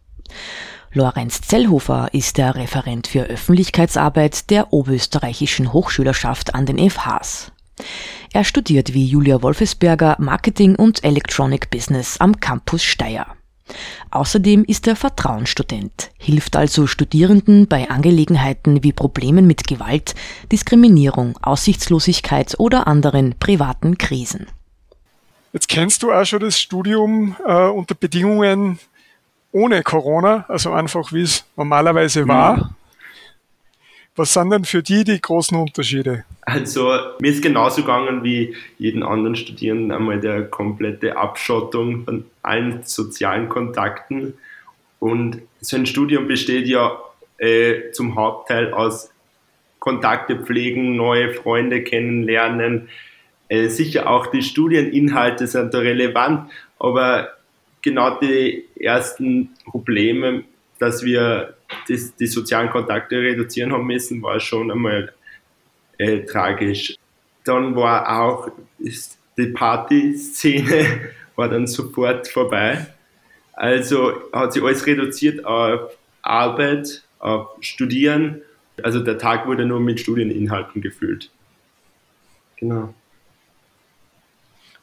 Lorenz 0.92 1.40
Zellhofer 1.42 2.08
ist 2.12 2.38
der 2.38 2.54
Referent 2.54 3.06
für 3.06 3.24
Öffentlichkeitsarbeit 3.24 4.50
der 4.50 4.72
Oberösterreichischen 4.72 5.72
Hochschülerschaft 5.72 6.54
an 6.54 6.66
den 6.66 6.90
FHs. 6.90 7.52
Er 8.32 8.44
studiert 8.44 8.94
wie 8.94 9.04
Julia 9.04 9.42
Wolfesberger 9.42 10.16
Marketing 10.18 10.74
und 10.74 11.04
Electronic 11.04 11.70
Business 11.70 12.18
am 12.18 12.40
Campus 12.40 12.82
Steyr. 12.82 13.26
Außerdem 14.10 14.64
ist 14.64 14.86
er 14.86 14.96
Vertrauensstudent, 14.96 16.10
hilft 16.18 16.56
also 16.56 16.86
Studierenden 16.86 17.66
bei 17.66 17.90
Angelegenheiten 17.90 18.82
wie 18.82 18.92
Problemen 18.92 19.46
mit 19.46 19.66
Gewalt, 19.66 20.14
Diskriminierung, 20.52 21.36
Aussichtslosigkeit 21.42 22.54
oder 22.58 22.86
anderen 22.86 23.34
privaten 23.38 23.98
Krisen. 23.98 24.46
Jetzt 25.56 25.70
kennst 25.70 26.02
du 26.02 26.12
auch 26.12 26.26
schon 26.26 26.40
das 26.40 26.60
Studium 26.60 27.34
äh, 27.42 27.68
unter 27.68 27.94
Bedingungen 27.94 28.78
ohne 29.52 29.82
Corona, 29.82 30.44
also 30.48 30.70
einfach 30.70 31.14
wie 31.14 31.22
es 31.22 31.46
normalerweise 31.56 32.28
war. 32.28 32.58
Mhm. 32.58 32.64
Was 34.16 34.34
sind 34.34 34.50
denn 34.50 34.66
für 34.66 34.82
die 34.82 35.02
die 35.02 35.18
großen 35.18 35.56
Unterschiede? 35.56 36.26
Also 36.42 36.92
mir 37.20 37.30
ist 37.30 37.42
genauso 37.42 37.80
gegangen 37.80 38.22
wie 38.22 38.54
jeden 38.76 39.02
anderen 39.02 39.34
Studierenden 39.34 39.92
einmal 39.92 40.20
der 40.20 40.42
komplette 40.44 41.16
Abschottung 41.16 42.04
von 42.04 42.26
allen 42.42 42.82
sozialen 42.82 43.48
Kontakten. 43.48 44.34
Und 45.00 45.40
so 45.62 45.78
ein 45.78 45.86
Studium 45.86 46.28
besteht 46.28 46.66
ja 46.66 47.00
äh, 47.38 47.92
zum 47.92 48.14
Hauptteil 48.14 48.74
aus 48.74 49.10
Kontakte 49.78 50.36
pflegen, 50.36 50.96
neue 50.96 51.32
Freunde 51.32 51.82
kennenlernen. 51.82 52.90
Äh, 53.48 53.68
sicher 53.68 54.10
auch 54.10 54.26
die 54.26 54.42
Studieninhalte 54.42 55.46
sind 55.46 55.72
da 55.72 55.78
relevant, 55.78 56.50
aber 56.78 57.30
genau 57.82 58.18
die 58.18 58.64
ersten 58.76 59.50
Probleme 59.64 60.44
dass 60.78 61.02
wir 61.02 61.54
das, 61.88 62.14
die 62.16 62.26
sozialen 62.26 62.70
Kontakte 62.70 63.16
reduzieren 63.16 63.72
haben 63.72 63.86
müssen, 63.86 64.22
war 64.22 64.40
schon 64.40 64.70
einmal 64.70 65.12
äh, 65.98 66.20
tragisch. 66.20 66.96
Dann 67.44 67.76
war 67.76 68.22
auch 68.22 68.50
die 68.78 69.46
Partyszene 69.48 71.10
war 71.36 71.48
dann 71.48 71.66
sofort 71.66 72.28
vorbei. 72.28 72.86
Also 73.52 74.12
hat 74.32 74.52
sich 74.52 74.62
alles 74.62 74.86
reduziert 74.86 75.44
auf 75.44 75.96
Arbeit, 76.22 77.02
auf 77.18 77.56
Studieren. 77.60 78.42
Also 78.82 79.00
der 79.00 79.18
Tag 79.18 79.46
wurde 79.46 79.64
nur 79.64 79.80
mit 79.80 80.00
Studieninhalten 80.00 80.82
gefüllt. 80.82 81.30
Genau. 82.56 82.94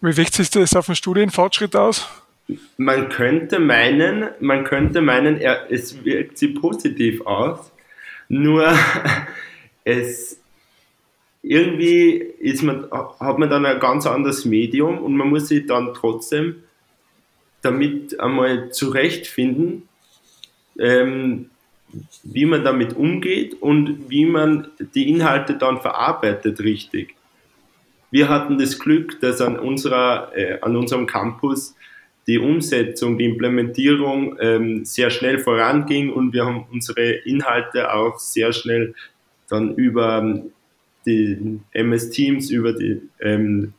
Wie 0.06 0.18
wirkt 0.18 0.34
sich 0.34 0.50
das 0.50 0.76
auf 0.76 0.88
den 0.88 0.96
Studienfortschritt 0.96 1.76
aus? 1.76 2.08
man 2.78 3.10
könnte 3.10 3.60
meinen, 3.60 4.30
man 4.40 4.64
könnte 4.64 5.02
meinen, 5.02 5.40
es 5.70 6.04
wirkt 6.04 6.38
sie 6.38 6.50
positiv 6.50 7.26
aus, 7.26 7.72
nur 8.28 8.74
es 9.84 10.40
irgendwie 11.42 12.12
ist 12.12 12.64
man, 12.64 12.90
hat 12.92 13.38
man 13.38 13.50
dann 13.50 13.66
ein 13.66 13.80
ganz 13.80 14.06
anderes 14.06 14.46
Medium 14.46 15.00
und 15.00 15.16
man 15.16 15.30
muss 15.30 15.48
sich 15.50 15.66
dann 15.66 15.94
trotzdem 15.94 16.64
damit 17.62 18.20
einmal 18.20 18.72
zurechtfinden, 18.72 19.88
ähm, 20.80 21.50
wie 22.24 22.46
man 22.46 22.64
damit 22.64 22.94
umgeht 22.94 23.62
und 23.62 24.10
wie 24.10 24.26
man 24.26 24.68
die 24.96 25.10
Inhalte 25.10 25.56
dann 25.56 25.82
verarbeitet 25.82 26.60
richtig. 26.62 27.16
Wir 28.14 28.30
hatten 28.30 28.60
das 28.60 28.78
Glück, 28.78 29.20
dass 29.22 29.42
an, 29.42 29.58
unserer, 29.58 30.32
äh, 30.36 30.60
an 30.62 30.76
unserem 30.76 31.08
Campus 31.08 31.76
die 32.28 32.38
Umsetzung, 32.38 33.18
die 33.18 33.26
Implementierung 33.26 34.38
ähm, 34.40 34.86
sehr 34.86 35.10
schnell 35.10 35.40
voranging 35.40 36.14
und 36.14 36.32
wir 36.32 36.46
haben 36.46 36.68
unsere 36.72 37.10
Inhalte 37.10 37.92
auch 37.92 38.20
sehr 38.20 38.54
schnell 38.54 38.94
dann 39.50 39.74
über 39.78 40.44
die 41.08 41.60
MS 41.72 42.12
Teams 42.12 42.52
über 42.52 42.74
die, 42.74 43.02
ähm, 43.20 43.74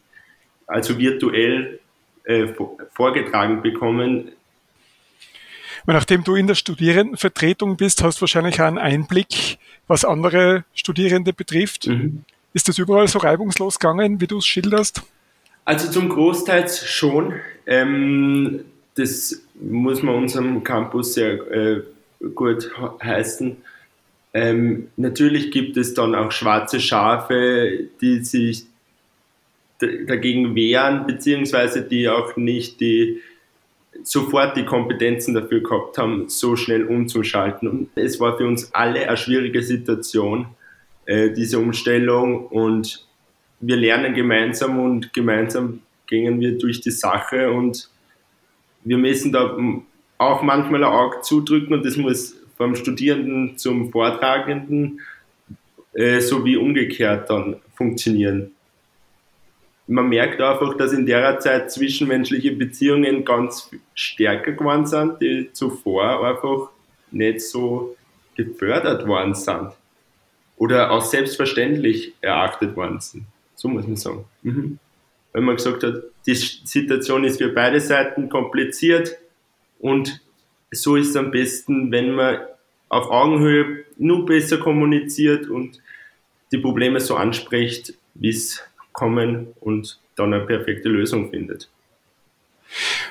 also 0.66 0.98
virtuell 0.98 1.78
äh, 2.24 2.48
vorgetragen 2.92 3.62
bekommen. 3.62 4.32
Nachdem 5.86 6.24
du 6.24 6.34
in 6.34 6.48
der 6.48 6.56
Studierendenvertretung 6.56 7.76
bist, 7.76 8.02
hast 8.02 8.18
du 8.18 8.22
wahrscheinlich 8.22 8.60
auch 8.60 8.66
einen 8.66 8.78
Einblick, 8.78 9.58
was 9.86 10.04
andere 10.04 10.64
Studierende 10.74 11.32
betrifft. 11.32 11.86
Mhm. 11.86 12.24
Ist 12.54 12.68
das 12.68 12.78
überall 12.78 13.08
so 13.08 13.18
reibungslos 13.18 13.78
gegangen, 13.78 14.20
wie 14.20 14.26
du 14.26 14.38
es 14.38 14.46
schilderst? 14.46 15.02
Also 15.64 15.90
zum 15.90 16.08
Großteil 16.08 16.68
schon. 16.68 17.34
Ähm, 17.66 18.64
das 18.94 19.42
muss 19.60 20.02
man 20.02 20.14
unserem 20.14 20.62
Campus 20.62 21.14
sehr 21.14 21.32
äh, 21.50 21.82
gut 22.34 22.70
heißen. 23.02 23.56
Ähm, 24.32 24.88
natürlich 24.96 25.50
gibt 25.50 25.76
es 25.76 25.94
dann 25.94 26.14
auch 26.14 26.30
schwarze 26.30 26.80
Schafe, 26.80 27.88
die 28.00 28.24
sich 28.24 28.66
dagegen 30.06 30.54
wehren, 30.54 31.06
beziehungsweise 31.06 31.82
die 31.82 32.08
auch 32.08 32.36
nicht 32.36 32.80
die 32.80 33.20
sofort 34.02 34.56
die 34.56 34.64
Kompetenzen 34.64 35.34
dafür 35.34 35.60
gehabt 35.60 35.98
haben, 35.98 36.28
so 36.28 36.56
schnell 36.56 36.84
umzuschalten. 36.84 37.68
Und 37.68 37.88
es 37.94 38.18
war 38.18 38.36
für 38.36 38.46
uns 38.46 38.72
alle 38.74 39.08
eine 39.08 39.16
schwierige 39.16 39.62
Situation, 39.62 40.46
äh, 41.06 41.30
diese 41.30 41.58
Umstellung. 41.58 42.46
Und 42.46 43.06
wir 43.60 43.76
lernen 43.76 44.14
gemeinsam 44.14 44.78
und 44.78 45.12
gemeinsam 45.12 45.80
gehen 46.06 46.40
wir 46.40 46.58
durch 46.58 46.80
die 46.80 46.90
Sache 46.90 47.50
und 47.50 47.88
wir 48.84 48.98
müssen 48.98 49.32
da 49.32 49.56
auch 50.18 50.42
manchmal 50.42 50.84
ein 50.84 50.92
Auge 50.92 51.22
zudrücken 51.22 51.72
und 51.74 51.84
das 51.84 51.96
muss 51.96 52.36
vom 52.56 52.76
Studierenden 52.76 53.56
zum 53.56 53.90
Vortragenden 53.90 55.00
äh, 55.94 56.20
sowie 56.20 56.56
umgekehrt 56.56 57.30
dann 57.30 57.56
funktionieren. 57.74 58.52
Man 59.86 60.08
merkt 60.08 60.40
einfach, 60.40 60.76
dass 60.76 60.92
in 60.92 61.06
der 61.06 61.38
Zeit 61.40 61.70
zwischenmenschliche 61.70 62.52
Beziehungen 62.52 63.24
ganz 63.24 63.70
stärker 63.94 64.52
geworden 64.52 64.86
sind, 64.86 65.20
die 65.20 65.50
zuvor 65.52 66.26
einfach 66.26 66.70
nicht 67.10 67.40
so 67.42 67.96
gefördert 68.34 69.06
worden 69.06 69.34
sind 69.34 69.72
oder 70.56 70.90
auch 70.90 71.02
selbstverständlich 71.02 72.14
erachtet 72.20 72.76
worden 72.76 73.00
sind. 73.00 73.24
So 73.54 73.68
muss 73.68 73.86
man 73.86 73.96
sagen. 73.96 74.24
Mhm. 74.42 74.78
Weil 75.32 75.42
man 75.42 75.56
gesagt 75.56 75.82
hat, 75.82 76.02
die 76.26 76.34
Situation 76.34 77.24
ist 77.24 77.38
für 77.38 77.48
beide 77.48 77.80
Seiten 77.80 78.28
kompliziert 78.28 79.16
und 79.80 80.20
so 80.70 80.96
ist 80.96 81.10
es 81.10 81.16
am 81.16 81.30
besten, 81.30 81.90
wenn 81.90 82.14
man 82.14 82.38
auf 82.88 83.10
Augenhöhe 83.10 83.84
nur 83.96 84.24
besser 84.24 84.58
kommuniziert 84.58 85.48
und 85.48 85.80
die 86.52 86.58
Probleme 86.58 87.00
so 87.00 87.16
anspricht, 87.16 87.94
wie 88.14 88.30
es 88.30 88.62
kommen 88.92 89.48
und 89.60 89.98
dann 90.16 90.32
eine 90.32 90.46
perfekte 90.46 90.88
Lösung 90.88 91.30
findet. 91.30 91.68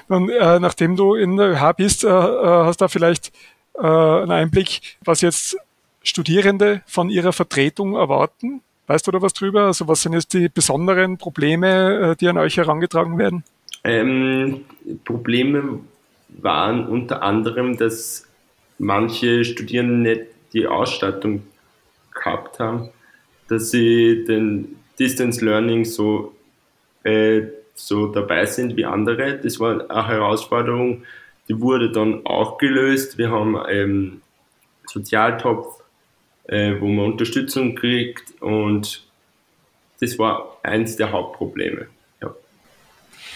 Und, 0.08 0.30
äh, 0.30 0.60
nachdem 0.60 0.96
du 0.96 1.16
in 1.16 1.38
der 1.38 1.52
ÖH 1.52 1.74
bist, 1.74 2.04
äh, 2.04 2.08
äh, 2.08 2.66
hast 2.66 2.82
du 2.82 2.88
vielleicht 2.88 3.32
äh, 3.76 3.82
einen 3.82 4.32
Einblick, 4.32 4.98
was 5.04 5.22
jetzt 5.22 5.58
Studierende 6.04 6.82
von 6.86 7.10
ihrer 7.10 7.34
Vertretung 7.34 7.96
erwarten? 7.96 8.62
Weißt 8.88 9.08
du 9.08 9.12
da 9.12 9.22
was 9.22 9.34
drüber? 9.34 9.68
Also 9.68 9.88
was 9.88 10.02
sind 10.02 10.14
jetzt 10.14 10.34
die 10.34 10.50
besonderen 10.50 11.18
Probleme, 11.18 12.12
äh, 12.12 12.16
die 12.16 12.28
an 12.28 12.38
euch 12.38 12.58
herangetragen 12.58 13.18
werden? 13.18 13.44
Ähm, 13.84 14.66
Probleme 15.06 15.80
waren 16.30 16.88
unter 16.88 17.24
anderem, 17.24 17.78
dass 17.78 18.28
manche 18.78 19.46
Studierende 19.46 20.10
nicht 20.10 20.22
die 20.54 20.68
Ausstattung 20.68 21.44
gehabt 22.14 22.60
haben, 22.60 22.90
dass 23.48 23.72
sie 23.72 24.26
den 24.26 24.78
Distance 25.00 25.44
Learning 25.44 25.86
so, 25.86 26.36
äh, 27.04 27.44
so 27.74 28.08
dabei 28.08 28.46
sind 28.46 28.78
wie 28.78 28.86
andere. 28.86 29.40
Das 29.40 29.60
war 29.60 29.90
eine 29.90 30.08
Herausforderung, 30.08 31.04
die 31.48 31.60
wurde 31.60 31.92
dann 31.92 32.26
auch 32.26 32.58
gelöst. 32.58 33.18
Wir 33.18 33.32
haben 33.32 33.58
ähm, 33.70 34.22
Sozialtopf, 34.86 35.83
äh, 36.46 36.80
wo 36.80 36.88
man 36.88 37.12
Unterstützung 37.12 37.76
kriegt 37.76 38.42
und 38.42 39.04
das 40.00 40.20
war 40.20 40.58
eins 40.64 40.96
der 40.96 41.12
Hauptprobleme. 41.12 41.88
Ja. 42.22 42.34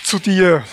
Zu 0.04 0.20
dir, 0.20 0.63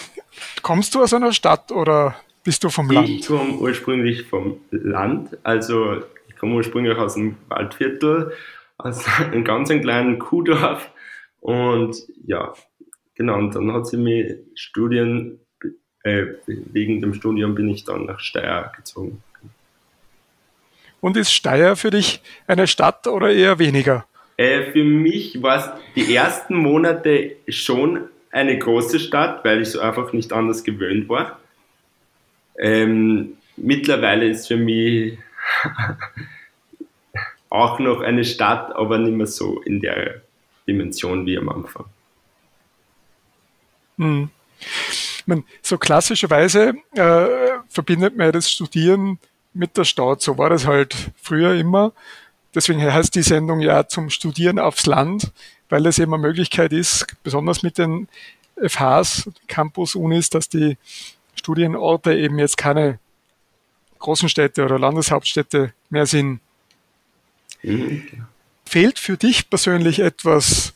kommst 0.63 0.95
du 0.95 1.03
aus 1.03 1.15
einer 1.15 1.33
Stadt 1.33 1.71
oder 1.73 2.17
bist 2.43 2.65
du 2.65 2.69
vom 2.69 2.91
Land? 2.91 3.09
Ich 3.09 3.27
komme 3.27 3.55
ursprünglich 3.55 4.25
vom 4.25 4.61
Land, 4.71 5.37
also 5.43 6.03
ich 6.29 6.37
komme 6.37 6.55
ursprünglich 6.57 6.97
aus 6.97 7.15
dem 7.15 7.37
Waldviertel, 7.49 8.33
aus 8.79 9.07
einem 9.19 9.45
ganz 9.45 9.69
kleinen 9.69 10.19
Kuhdorf 10.19 10.91
und 11.41 11.97
ja, 12.27 12.55
genau, 13.15 13.39
und 13.39 13.55
dann 13.55 13.73
hat 13.73 13.87
sie 13.87 13.97
mir 13.97 14.41
Studien, 14.55 15.41
äh, 16.03 16.27
wegen 16.47 17.01
dem 17.01 17.15
Studium 17.15 17.55
bin 17.55 17.69
ich 17.69 17.85
dann 17.85 18.07
nach 18.07 18.21
Steyr 18.21 18.73
gezogen. 18.77 19.23
Und 21.05 21.19
ist 21.19 21.35
Steyr 21.35 21.77
für 21.77 21.91
dich 21.91 22.23
eine 22.47 22.67
Stadt 22.67 23.07
oder 23.09 23.31
eher 23.31 23.59
weniger? 23.59 24.07
Äh, 24.39 24.73
für 24.73 24.85
mich 24.85 25.43
war 25.43 25.59
es 25.59 25.71
die 25.95 26.15
ersten 26.15 26.57
Monate 26.57 27.37
schon 27.47 28.09
eine 28.31 28.59
große 28.59 28.99
Stadt, 28.99 29.45
weil 29.45 29.61
ich 29.61 29.69
so 29.69 29.81
einfach 29.81 30.15
nicht 30.15 30.33
anders 30.33 30.65
gewöhnt 30.65 31.11
war. 31.11 31.39
Ähm, 32.59 33.37
mittlerweile 33.59 34.27
ist 34.29 34.49
für 34.49 34.57
mich 34.57 35.19
auch 37.51 37.79
noch 37.81 38.01
eine 38.01 38.25
Stadt, 38.25 38.75
aber 38.75 38.97
nicht 38.97 39.15
mehr 39.15 39.27
so 39.27 39.61
in 39.61 39.81
der 39.83 40.23
Dimension 40.67 41.27
wie 41.27 41.37
am 41.37 41.51
Anfang. 41.51 41.85
Hm. 43.99 44.31
Man, 45.27 45.45
so 45.61 45.77
klassischerweise 45.77 46.73
äh, 46.95 47.27
verbindet 47.69 48.17
man 48.17 48.33
das 48.33 48.51
Studieren 48.51 49.19
mit 49.55 49.77
der 49.77 49.85
Stadt. 49.85 50.21
So 50.21 50.37
war 50.37 50.51
das 50.51 50.67
halt 50.67 50.95
früher 51.21 51.55
immer. 51.55 51.93
Deswegen 52.55 52.81
heißt 52.81 53.15
die 53.15 53.23
Sendung 53.23 53.61
ja 53.61 53.89
zum 53.89 54.11
Studieren 54.11 54.59
aufs 54.59 54.87
Land, 54.87 55.33
weil 55.69 55.87
es 55.87 55.99
eben 55.99 56.15
eine 56.15 56.23
Möglichkeit 56.23 56.73
ist, 56.73 57.07
besonders 57.23 57.63
mit 57.63 57.79
den 57.79 58.09
FHs, 58.57 59.29
Campus-Unis, 59.49 60.31
dass 60.31 60.49
die 60.49 60.77
Studienorte 61.35 62.15
eben 62.15 62.39
jetzt 62.39 62.57
keine 62.57 62.99
großen 63.99 64.29
Städte 64.29 64.65
oder 64.65 64.79
Landeshauptstädte 64.79 65.73
mehr 65.91 66.07
sind. 66.07 66.41
Mhm. 67.63 68.27
Fehlt 68.67 68.99
für 68.99 69.17
dich 69.17 69.51
persönlich 69.51 69.99
etwas 69.99 70.75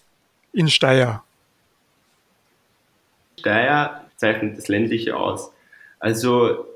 in 0.53 0.69
Steyr? 0.69 1.23
Steyr 3.38 4.05
zeichnet 4.17 4.59
das 4.59 4.69
Ländliche 4.69 5.17
aus. 5.17 5.53
Also 6.01 6.67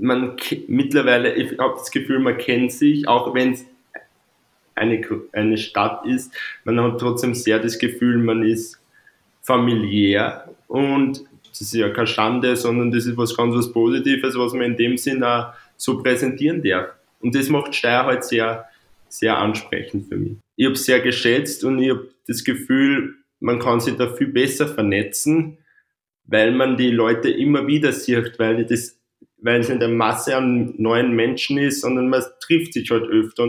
man 0.00 0.36
mittlerweile, 0.68 1.34
ich 1.34 1.58
habe 1.58 1.74
das 1.74 1.90
Gefühl, 1.90 2.18
man 2.18 2.38
kennt 2.38 2.72
sich, 2.72 3.06
auch 3.06 3.34
wenn 3.34 3.52
es 3.52 3.66
eine, 4.74 5.02
eine 5.32 5.58
Stadt 5.58 6.06
ist, 6.06 6.32
man 6.64 6.80
hat 6.80 6.98
trotzdem 6.98 7.34
sehr 7.34 7.58
das 7.58 7.78
Gefühl, 7.78 8.18
man 8.18 8.42
ist 8.42 8.80
familiär 9.42 10.48
und 10.68 11.24
das 11.48 11.60
ist 11.60 11.74
ja 11.74 11.90
keine 11.90 12.06
Schande, 12.06 12.56
sondern 12.56 12.90
das 12.90 13.06
ist 13.06 13.16
was 13.16 13.36
ganz 13.36 13.54
was 13.54 13.72
Positives, 13.72 14.38
was 14.38 14.52
man 14.52 14.62
in 14.62 14.76
dem 14.76 14.96
Sinn 14.96 15.22
auch 15.22 15.52
so 15.76 16.02
präsentieren 16.02 16.62
darf. 16.62 16.90
Und 17.20 17.34
das 17.34 17.48
macht 17.48 17.74
Steyr 17.74 18.06
halt 18.06 18.24
sehr, 18.24 18.66
sehr 19.08 19.36
ansprechend 19.36 20.08
für 20.08 20.16
mich. 20.16 20.36
Ich 20.56 20.66
habe 20.66 20.74
es 20.74 20.84
sehr 20.84 21.00
geschätzt 21.00 21.64
und 21.64 21.78
ich 21.80 21.90
habe 21.90 22.08
das 22.26 22.44
Gefühl, 22.44 23.16
man 23.40 23.58
kann 23.58 23.80
sich 23.80 23.96
da 23.96 24.08
viel 24.08 24.28
besser 24.28 24.68
vernetzen, 24.68 25.58
weil 26.24 26.52
man 26.52 26.76
die 26.76 26.90
Leute 26.90 27.30
immer 27.30 27.66
wieder 27.66 27.92
sieht, 27.92 28.38
weil 28.38 28.64
das 28.64 28.99
weil 29.42 29.60
es 29.60 29.68
nicht 29.68 29.82
eine 29.82 29.92
Masse 29.92 30.36
an 30.36 30.74
neuen 30.76 31.12
Menschen 31.12 31.58
ist, 31.58 31.80
sondern 31.80 32.08
man 32.08 32.22
trifft 32.40 32.74
sich 32.74 32.90
halt 32.90 33.04
öfter. 33.04 33.44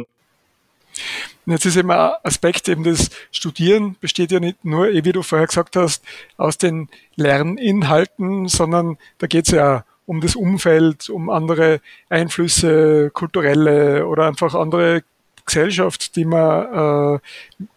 Und 1.46 1.54
jetzt 1.54 1.66
ist 1.66 1.78
eben 1.78 1.92
ein 1.92 2.14
Aspekt, 2.24 2.70
eben 2.70 2.84
das 2.84 3.10
Studieren 3.32 3.96
besteht 4.00 4.32
ja 4.32 4.40
nicht 4.40 4.64
nur, 4.64 4.90
eh 4.90 5.04
wie 5.04 5.12
du 5.12 5.24
vorher 5.24 5.48
gesagt 5.48 5.76
hast, 5.76 6.04
aus 6.38 6.58
den 6.58 6.90
Lerninhalten, 7.16 8.48
sondern 8.48 8.98
da 9.18 9.28
geht 9.28 9.48
es 9.48 9.54
ja 9.54 9.86
um 10.06 10.22
das 10.22 10.36
Umfeld, 10.36 11.10
um 11.10 11.30
andere 11.30 11.82
Einflüsse, 12.10 13.12
kulturelle 13.12 14.06
oder 14.06 14.28
einfach 14.28 14.54
andere 14.54 15.04
Gesellschaft, 15.46 16.16
die 16.16 16.26
man 16.26 17.16
äh, 17.16 17.20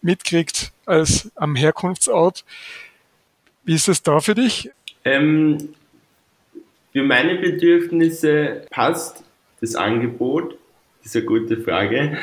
mitkriegt 0.03 0.73
als 0.85 1.31
am 1.37 1.57
Herkunftsort. 1.57 2.45
Wie 3.65 3.75
ist 3.75 3.89
das 3.89 4.03
da 4.03 4.21
für 4.21 4.35
dich? 4.35 4.71
Ähm, 5.05 5.75
für 6.95 7.03
meine 7.03 7.35
Bedürfnisse 7.35 8.63
passt 8.71 9.23
das 9.61 9.75
Angebot? 9.75 10.57
Das 11.03 11.15
ist 11.15 11.17
eine 11.17 11.27
gute 11.27 11.59
Frage 11.59 12.17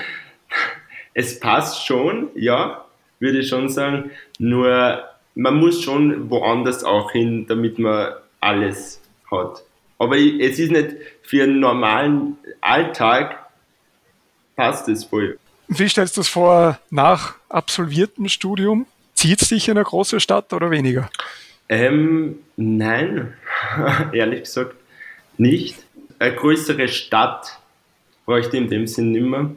es 1.14 1.40
passt 1.40 1.86
schon, 1.86 2.30
ja, 2.36 2.86
würde 3.20 3.40
ich 3.40 3.50
schon 3.50 3.70
sagen. 3.70 4.12
Nur 4.40 5.04
man 5.36 5.56
muss 5.56 5.82
schon 5.82 6.30
woanders 6.30 6.84
auch 6.84 7.12
hin, 7.12 7.46
damit 7.48 7.80
man 7.80 8.14
alles 8.40 9.02
hat. 9.30 9.64
Aber 9.98 10.18
es 10.18 10.60
ist 10.60 10.72
nicht 10.72 10.96
für 11.22 11.44
einen 11.44 11.60
normalen 11.60 12.38
Alltag 12.60 13.38
passt 14.56 14.88
es 14.90 15.04
voll. 15.04 15.38
Wie 15.68 15.88
stellst 15.88 16.18
du 16.18 16.22
es 16.22 16.28
vor 16.28 16.80
nach 16.90 17.36
absolviertem 17.50 18.28
Studium? 18.28 18.88
Zieht 19.14 19.42
es 19.42 19.50
dich 19.50 19.68
in 19.68 19.78
eine 19.78 19.86
große 19.86 20.20
Stadt 20.20 20.52
oder 20.54 20.72
weniger? 20.72 21.10
Ähm, 21.70 22.40
nein, 22.58 23.34
ehrlich 24.14 24.44
gesagt 24.44 24.76
nicht. 25.38 25.78
Eine 26.20 26.36
größere 26.36 26.88
Stadt 26.88 27.60
bräuchte 28.26 28.58
in 28.58 28.70
dem 28.70 28.88
Sinn 28.88 29.12
nimmer. 29.12 29.52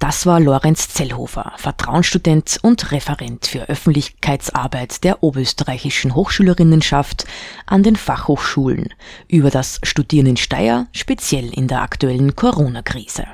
Das 0.00 0.24
war 0.24 0.40
Lorenz 0.40 0.88
Zellhofer, 0.88 1.52
Vertrauensstudent 1.58 2.58
und 2.62 2.90
Referent 2.90 3.46
für 3.46 3.68
Öffentlichkeitsarbeit 3.68 5.04
der 5.04 5.22
Oberösterreichischen 5.22 6.14
Hochschülerinnenschaft 6.14 7.26
an 7.66 7.82
den 7.82 7.96
Fachhochschulen 7.96 8.94
über 9.28 9.50
das 9.50 9.78
Studieren 9.82 10.26
in 10.26 10.36
Steyr, 10.38 10.86
speziell 10.92 11.52
in 11.52 11.68
der 11.68 11.82
aktuellen 11.82 12.34
Corona-Krise. 12.34 13.26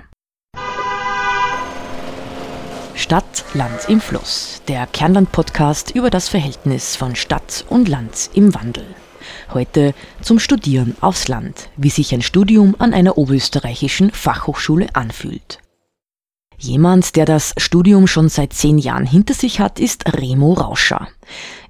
Stadt, 2.97 3.45
Land 3.55 3.89
im 3.89 4.01
Fluss, 4.01 4.61
der 4.67 4.89
Kernland-Podcast 4.89 5.95
über 5.95 6.11
das 6.11 6.29
Verhältnis 6.29 6.97
von 6.97 7.15
Stadt 7.15 7.65
und 7.69 7.89
Land 7.89 8.31
im 8.35 8.53
Wandel. 8.57 8.87
Heute 9.53 9.95
zum 10.21 10.39
Studieren 10.39 10.97
aufs 11.01 11.29
Land, 11.29 11.69
wie 11.77 11.91
sich 11.91 12.13
ein 12.15 12.23
Studium 12.23 12.77
an 12.79 12.93
einer 12.93 13.19
oberösterreichischen 13.19 14.11
Fachhochschule 14.11 14.89
anfühlt. 14.95 15.61
Jemand, 16.59 17.17
der 17.17 17.27
das 17.27 17.53
Studium 17.59 18.07
schon 18.07 18.29
seit 18.29 18.53
zehn 18.55 18.79
Jahren 18.79 19.07
hinter 19.07 19.35
sich 19.35 19.61
hat, 19.61 19.79
ist 19.79 20.17
Remo 20.17 20.55
Rauscher. 20.55 21.09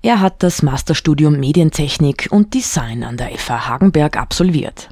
Er 0.03 0.21
hat 0.21 0.43
das 0.45 0.63
Masterstudium 0.63 1.41
Medientechnik 1.41 2.29
und 2.31 2.55
Design 2.55 3.03
an 3.03 3.17
der 3.17 3.37
FH 3.37 3.67
Hagenberg 3.67 4.17
absolviert. 4.17 4.89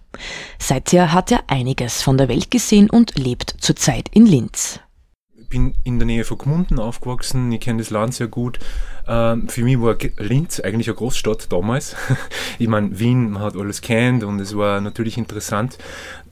Seither 0.58 1.12
hat 1.12 1.30
er 1.30 1.44
einiges 1.46 2.02
von 2.02 2.18
der 2.18 2.28
Welt 2.28 2.50
gesehen 2.50 2.90
und 2.90 3.16
lebt 3.16 3.54
zurzeit 3.60 4.08
in 4.10 4.26
Linz. 4.26 4.80
Ich 5.36 5.48
bin 5.48 5.76
in 5.84 6.00
der 6.00 6.06
Nähe 6.06 6.24
von 6.24 6.38
Gmunden 6.38 6.80
aufgewachsen, 6.80 7.52
ich 7.52 7.60
kenne 7.60 7.78
das 7.78 7.90
Land 7.90 8.14
sehr 8.14 8.26
gut. 8.26 8.58
Ähm, 9.06 9.48
für 9.48 9.62
mich 9.62 9.80
war 9.80 9.96
Linz 10.18 10.60
eigentlich 10.60 10.88
eine 10.88 10.96
Großstadt 10.96 11.52
damals. 11.52 11.96
ich 12.58 12.68
meine, 12.68 12.98
Wien, 12.98 13.30
man 13.30 13.42
hat 13.42 13.56
alles 13.56 13.80
kennt 13.80 14.24
und 14.24 14.40
es 14.40 14.56
war 14.56 14.80
natürlich 14.80 15.18
interessant. 15.18 15.78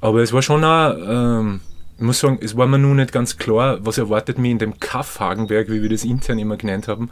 Aber 0.00 0.22
es 0.22 0.32
war 0.32 0.42
schon 0.42 0.64
auch 0.64 0.96
ähm, 0.96 1.60
ich 1.98 2.06
muss 2.06 2.18
sagen, 2.18 2.40
es 2.42 2.56
war 2.56 2.66
mir 2.66 2.78
nun 2.78 2.96
nicht 2.96 3.12
ganz 3.12 3.36
klar, 3.36 3.78
was 3.82 3.96
erwartet 3.96 4.36
mich 4.36 4.50
in 4.50 4.58
dem 4.58 4.80
Kaff 4.80 5.20
Hagenberg, 5.20 5.70
wie 5.70 5.82
wir 5.82 5.88
das 5.88 6.02
intern 6.02 6.38
immer 6.38 6.56
genannt 6.56 6.88
haben. 6.88 7.10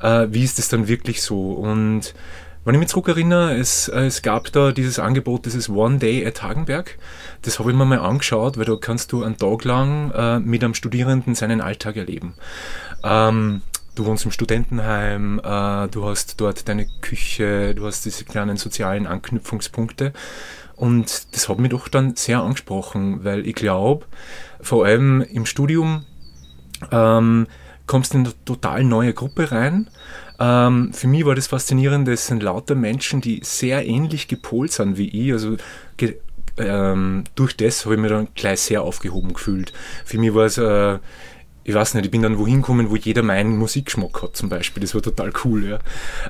Äh, 0.00 0.28
wie 0.30 0.44
ist 0.44 0.58
das 0.58 0.68
dann 0.68 0.86
wirklich 0.86 1.20
so? 1.20 1.52
Und 1.52 2.14
wenn 2.64 2.74
ich 2.74 2.78
mich 2.78 2.90
zurückerinnere, 2.90 3.56
es, 3.56 3.88
es 3.88 4.22
gab 4.22 4.52
da 4.52 4.70
dieses 4.70 4.98
Angebot, 4.98 5.46
dieses 5.46 5.68
One 5.68 5.98
Day 5.98 6.24
at 6.26 6.42
Hagenberg. 6.42 6.98
Das 7.42 7.58
habe 7.58 7.70
ich 7.70 7.76
mir 7.76 7.86
mal 7.86 7.98
angeschaut, 7.98 8.58
weil 8.58 8.66
da 8.66 8.76
kannst 8.76 9.12
du 9.12 9.24
einen 9.24 9.36
Tag 9.36 9.64
lang 9.64 10.12
äh, 10.12 10.38
mit 10.38 10.62
einem 10.62 10.74
Studierenden 10.74 11.34
seinen 11.34 11.60
Alltag 11.60 11.96
erleben. 11.96 12.34
Ähm, 13.02 13.62
du 14.00 14.06
wohnst 14.06 14.24
im 14.24 14.30
Studentenheim, 14.30 15.40
äh, 15.44 15.88
du 15.88 16.06
hast 16.06 16.40
dort 16.40 16.68
deine 16.68 16.86
Küche, 17.02 17.74
du 17.74 17.86
hast 17.86 18.04
diese 18.06 18.24
kleinen 18.24 18.56
sozialen 18.56 19.06
Anknüpfungspunkte. 19.06 20.12
Und 20.74 21.34
das 21.34 21.50
hat 21.50 21.58
mich 21.58 21.70
doch 21.70 21.88
dann 21.88 22.16
sehr 22.16 22.40
angesprochen, 22.40 23.24
weil 23.24 23.46
ich 23.46 23.54
glaube, 23.54 24.06
vor 24.62 24.86
allem 24.86 25.20
im 25.20 25.44
Studium 25.44 26.06
ähm, 26.90 27.46
kommst 27.86 28.14
du 28.14 28.18
in 28.18 28.24
eine 28.24 28.34
total 28.46 28.84
neue 28.84 29.12
Gruppe 29.12 29.52
rein. 29.52 29.90
Ähm, 30.38 30.94
für 30.94 31.06
mich 31.06 31.26
war 31.26 31.34
das 31.34 31.48
faszinierend, 31.48 32.08
es 32.08 32.26
sind 32.26 32.42
lauter 32.42 32.74
Menschen, 32.74 33.20
die 33.20 33.40
sehr 33.44 33.86
ähnlich 33.86 34.28
gepolt 34.28 34.72
sind 34.72 34.96
wie 34.96 35.08
ich. 35.08 35.32
Also 35.32 35.58
ähm, 36.56 37.24
durch 37.34 37.56
das 37.56 37.84
habe 37.84 37.96
ich 37.96 38.00
mich 38.00 38.10
dann 38.10 38.28
gleich 38.34 38.60
sehr 38.60 38.82
aufgehoben 38.82 39.34
gefühlt. 39.34 39.74
Für 40.06 40.18
mich 40.18 40.34
war 40.34 40.46
es, 40.46 40.56
äh, 40.56 40.98
ich 41.64 41.74
weiß 41.74 41.94
nicht, 41.94 42.06
ich 42.06 42.10
bin 42.10 42.22
dann 42.22 42.38
wohin 42.38 42.62
gekommen, 42.62 42.90
wo 42.90 42.96
jeder 42.96 43.22
meinen 43.22 43.56
Musikgeschmack 43.58 44.22
hat 44.22 44.36
zum 44.36 44.48
Beispiel. 44.48 44.80
Das 44.80 44.94
war 44.94 45.02
total 45.02 45.32
cool. 45.44 45.64
Ja. 45.64 45.78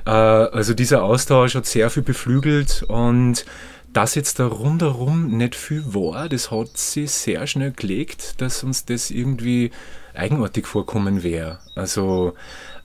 Äh, 0.05 0.49
also 0.49 0.73
dieser 0.73 1.03
Austausch 1.03 1.55
hat 1.55 1.65
sehr 1.65 1.89
viel 1.89 2.03
beflügelt 2.03 2.83
und 2.87 3.45
dass 3.93 4.15
jetzt 4.15 4.39
da 4.39 4.47
rundherum 4.47 5.37
nicht 5.37 5.55
viel 5.55 5.83
war, 5.93 6.29
das 6.29 6.49
hat 6.49 6.77
sich 6.77 7.11
sehr 7.11 7.45
schnell 7.45 7.71
gelegt, 7.71 8.39
dass 8.39 8.63
uns 8.63 8.85
das 8.85 9.11
irgendwie 9.11 9.71
eigenartig 10.13 10.65
vorkommen 10.65 11.23
wäre. 11.23 11.59
Also 11.75 12.33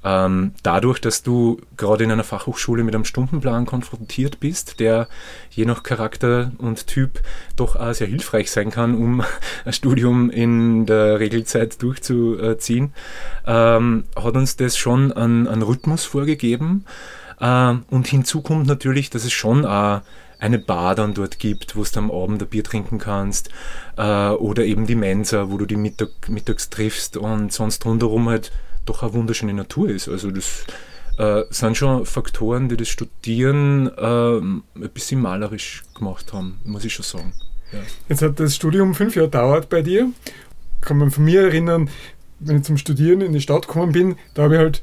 ähm, 0.06 0.52
dadurch, 0.62 1.00
dass 1.00 1.24
du 1.24 1.60
gerade 1.76 2.04
in 2.04 2.12
einer 2.12 2.22
Fachhochschule 2.22 2.84
mit 2.84 2.94
einem 2.94 3.04
Stundenplan 3.04 3.66
konfrontiert 3.66 4.38
bist, 4.38 4.78
der 4.78 5.08
je 5.50 5.64
nach 5.64 5.82
Charakter 5.82 6.52
und 6.58 6.86
Typ 6.86 7.20
doch 7.56 7.74
auch 7.74 7.92
sehr 7.92 8.06
hilfreich 8.06 8.52
sein 8.52 8.70
kann, 8.70 8.94
um 8.94 9.24
ein 9.64 9.72
Studium 9.72 10.30
in 10.30 10.86
der 10.86 11.18
Regelzeit 11.18 11.82
durchzuziehen, 11.82 12.92
ähm, 13.48 14.04
hat 14.14 14.36
uns 14.36 14.54
das 14.54 14.76
schon 14.76 15.10
einen, 15.10 15.48
einen 15.48 15.62
Rhythmus 15.62 16.04
vorgegeben. 16.04 16.84
Ähm, 17.40 17.82
und 17.90 18.06
hinzu 18.06 18.42
kommt 18.42 18.68
natürlich, 18.68 19.10
dass 19.10 19.24
es 19.24 19.32
schon 19.32 19.66
auch 19.66 20.02
eine 20.38 20.60
Bar 20.60 20.94
dann 20.94 21.14
dort 21.14 21.40
gibt, 21.40 21.74
wo 21.74 21.82
du 21.82 21.98
am 21.98 22.12
Abend 22.12 22.42
ein 22.42 22.48
Bier 22.48 22.62
trinken 22.62 22.98
kannst 22.98 23.50
äh, 23.96 24.28
oder 24.28 24.64
eben 24.64 24.86
die 24.86 24.94
Mensa, 24.94 25.50
wo 25.50 25.56
du 25.56 25.66
die 25.66 25.76
Mittag, 25.76 26.28
mittags 26.28 26.70
triffst 26.70 27.16
und 27.16 27.52
sonst 27.52 27.84
rundherum 27.84 28.28
halt 28.28 28.52
doch 28.86 29.02
eine 29.02 29.14
wunderschöne 29.14 29.54
Natur 29.54 29.88
ist. 29.88 30.08
Also 30.08 30.30
das 30.30 30.64
äh, 31.18 31.42
sind 31.50 31.76
schon 31.76 32.06
Faktoren, 32.06 32.68
die 32.68 32.76
das 32.76 32.88
Studieren 32.88 33.90
äh, 33.96 34.38
ein 34.38 34.90
bisschen 34.92 35.20
malerisch 35.20 35.82
gemacht 35.94 36.32
haben, 36.32 36.60
muss 36.64 36.84
ich 36.84 36.94
schon 36.94 37.04
sagen. 37.04 37.32
Ja. 37.72 37.78
Jetzt 38.08 38.22
hat 38.22 38.38
das 38.38 38.54
Studium 38.54 38.94
fünf 38.94 39.16
Jahre 39.16 39.28
dauert 39.28 39.68
bei 39.68 39.82
dir. 39.82 40.10
Kann 40.80 40.98
man 40.98 41.10
von 41.10 41.24
mir 41.24 41.42
erinnern, 41.42 41.90
wenn 42.38 42.58
ich 42.58 42.62
zum 42.64 42.76
Studieren 42.76 43.20
in 43.20 43.32
die 43.32 43.40
Stadt 43.40 43.66
gekommen 43.66 43.92
bin, 43.92 44.16
da 44.34 44.44
habe 44.44 44.54
ich 44.54 44.60
halt 44.60 44.82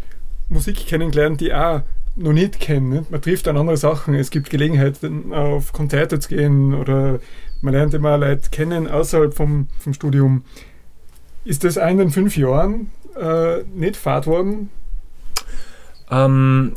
Musik 0.50 0.88
kennengelernt, 0.88 1.40
die 1.40 1.54
auch 1.54 1.82
noch 2.16 2.34
nicht 2.34 2.60
kennen. 2.60 2.90
Nicht? 2.90 3.12
Man 3.12 3.22
trifft 3.22 3.48
dann 3.48 3.58
andere 3.58 3.78
Sachen. 3.78 4.14
Es 4.14 4.30
gibt 4.30 4.50
Gelegenheiten, 4.50 5.34
auf 5.34 5.74
Konzerte 5.74 6.20
zu 6.20 6.30
gehen 6.30 6.74
oder 6.74 7.20
man 7.62 7.74
lernt 7.74 7.94
immer 7.94 8.18
Leute 8.18 8.50
kennen 8.50 8.88
außerhalb 8.88 9.34
vom, 9.34 9.68
vom 9.80 9.94
Studium. 9.94 10.44
Ist 11.46 11.64
das 11.64 11.78
in 11.78 11.98
den 11.98 12.12
fünf 12.12 12.38
Jahren 12.38 12.92
äh, 13.16 13.64
nicht 13.74 13.98
fad 13.98 14.28
worden? 14.28 14.70
Ähm, 16.12 16.74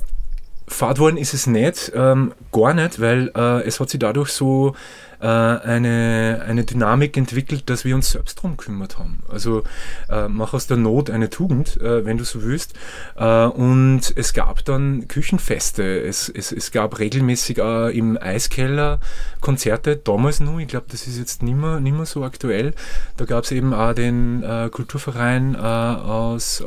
fad 0.69 0.99
worden 0.99 1.17
ist 1.17 1.35
es 1.35 1.47
nicht, 1.47 1.93
ähm, 1.95 2.33
gar 2.53 2.75
nicht, 2.75 3.01
weil 3.01 3.31
äh, 3.37 3.63
es 3.65 3.79
hat 3.81 3.91
sich 3.91 4.01
dadurch 4.01 4.31
so 4.31 4.75
äh, 5.21 5.27
eine, 5.27 6.43
eine 6.47 6.65
Dynamik 6.65 7.17
entwickelt, 7.17 7.71
dass 7.71 7.85
wir 7.85 7.95
uns 7.95 8.11
selbst 8.11 8.39
darum 8.39 8.57
gekümmert 8.57 8.99
haben. 8.99 9.23
Also 9.29 9.63
äh, 10.09 10.29
mach 10.29 10.55
aus 10.55 10.67
der 10.67 10.77
Not 10.77 11.11
eine 11.11 11.31
Tugend, 11.31 11.81
äh, 11.81 12.05
wenn 12.05 12.19
du 12.19 12.25
so 12.25 12.43
willst. 12.43 12.75
Äh, 13.17 13.47
und 13.47 14.13
es 14.15 14.35
gab 14.35 14.65
dann 14.65 15.09
Küchenfeste. 15.09 16.01
Es, 16.01 16.29
es, 16.29 16.53
es 16.53 16.71
gab 16.71 16.99
regelmäßig 16.99 17.59
äh, 17.59 17.97
im 17.97 18.19
Eiskeller 18.21 18.99
Konzerte, 19.41 19.97
damals 19.97 20.41
nur, 20.41 20.61
ich 20.61 20.69
glaube, 20.69 20.87
das 20.91 21.07
ist 21.07 21.19
jetzt 21.19 21.43
nicht 21.43 21.57
mehr, 21.57 21.81
nicht 21.81 21.97
mehr 21.97 22.07
so 22.07 22.25
aktuell. 22.25 22.75
Da 23.17 23.25
gab 23.25 23.45
es 23.45 23.53
eben 23.53 23.73
auch 23.73 23.93
den 23.93 24.43
Kulturverein 24.73 25.55
aus 25.57 26.65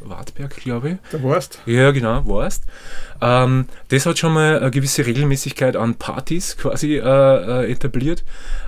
Wartberg, 0.00 0.56
glaube 0.56 0.90
ich. 0.90 0.96
Der 1.12 1.22
Warst? 1.22 1.60
Ja, 1.66 1.90
genau, 1.90 2.26
Warst. 2.26 2.64
Ähm, 3.20 3.66
das 3.88 4.06
hat 4.06 4.18
schon 4.18 4.32
mal 4.32 4.58
eine 4.58 4.70
gewisse 4.70 5.06
Regelmäßigkeit 5.06 5.76
an 5.76 5.94
Partys 5.94 6.56
quasi 6.56 6.96
äh, 6.96 7.00
äh, 7.00 7.70
etabliert 7.70 8.24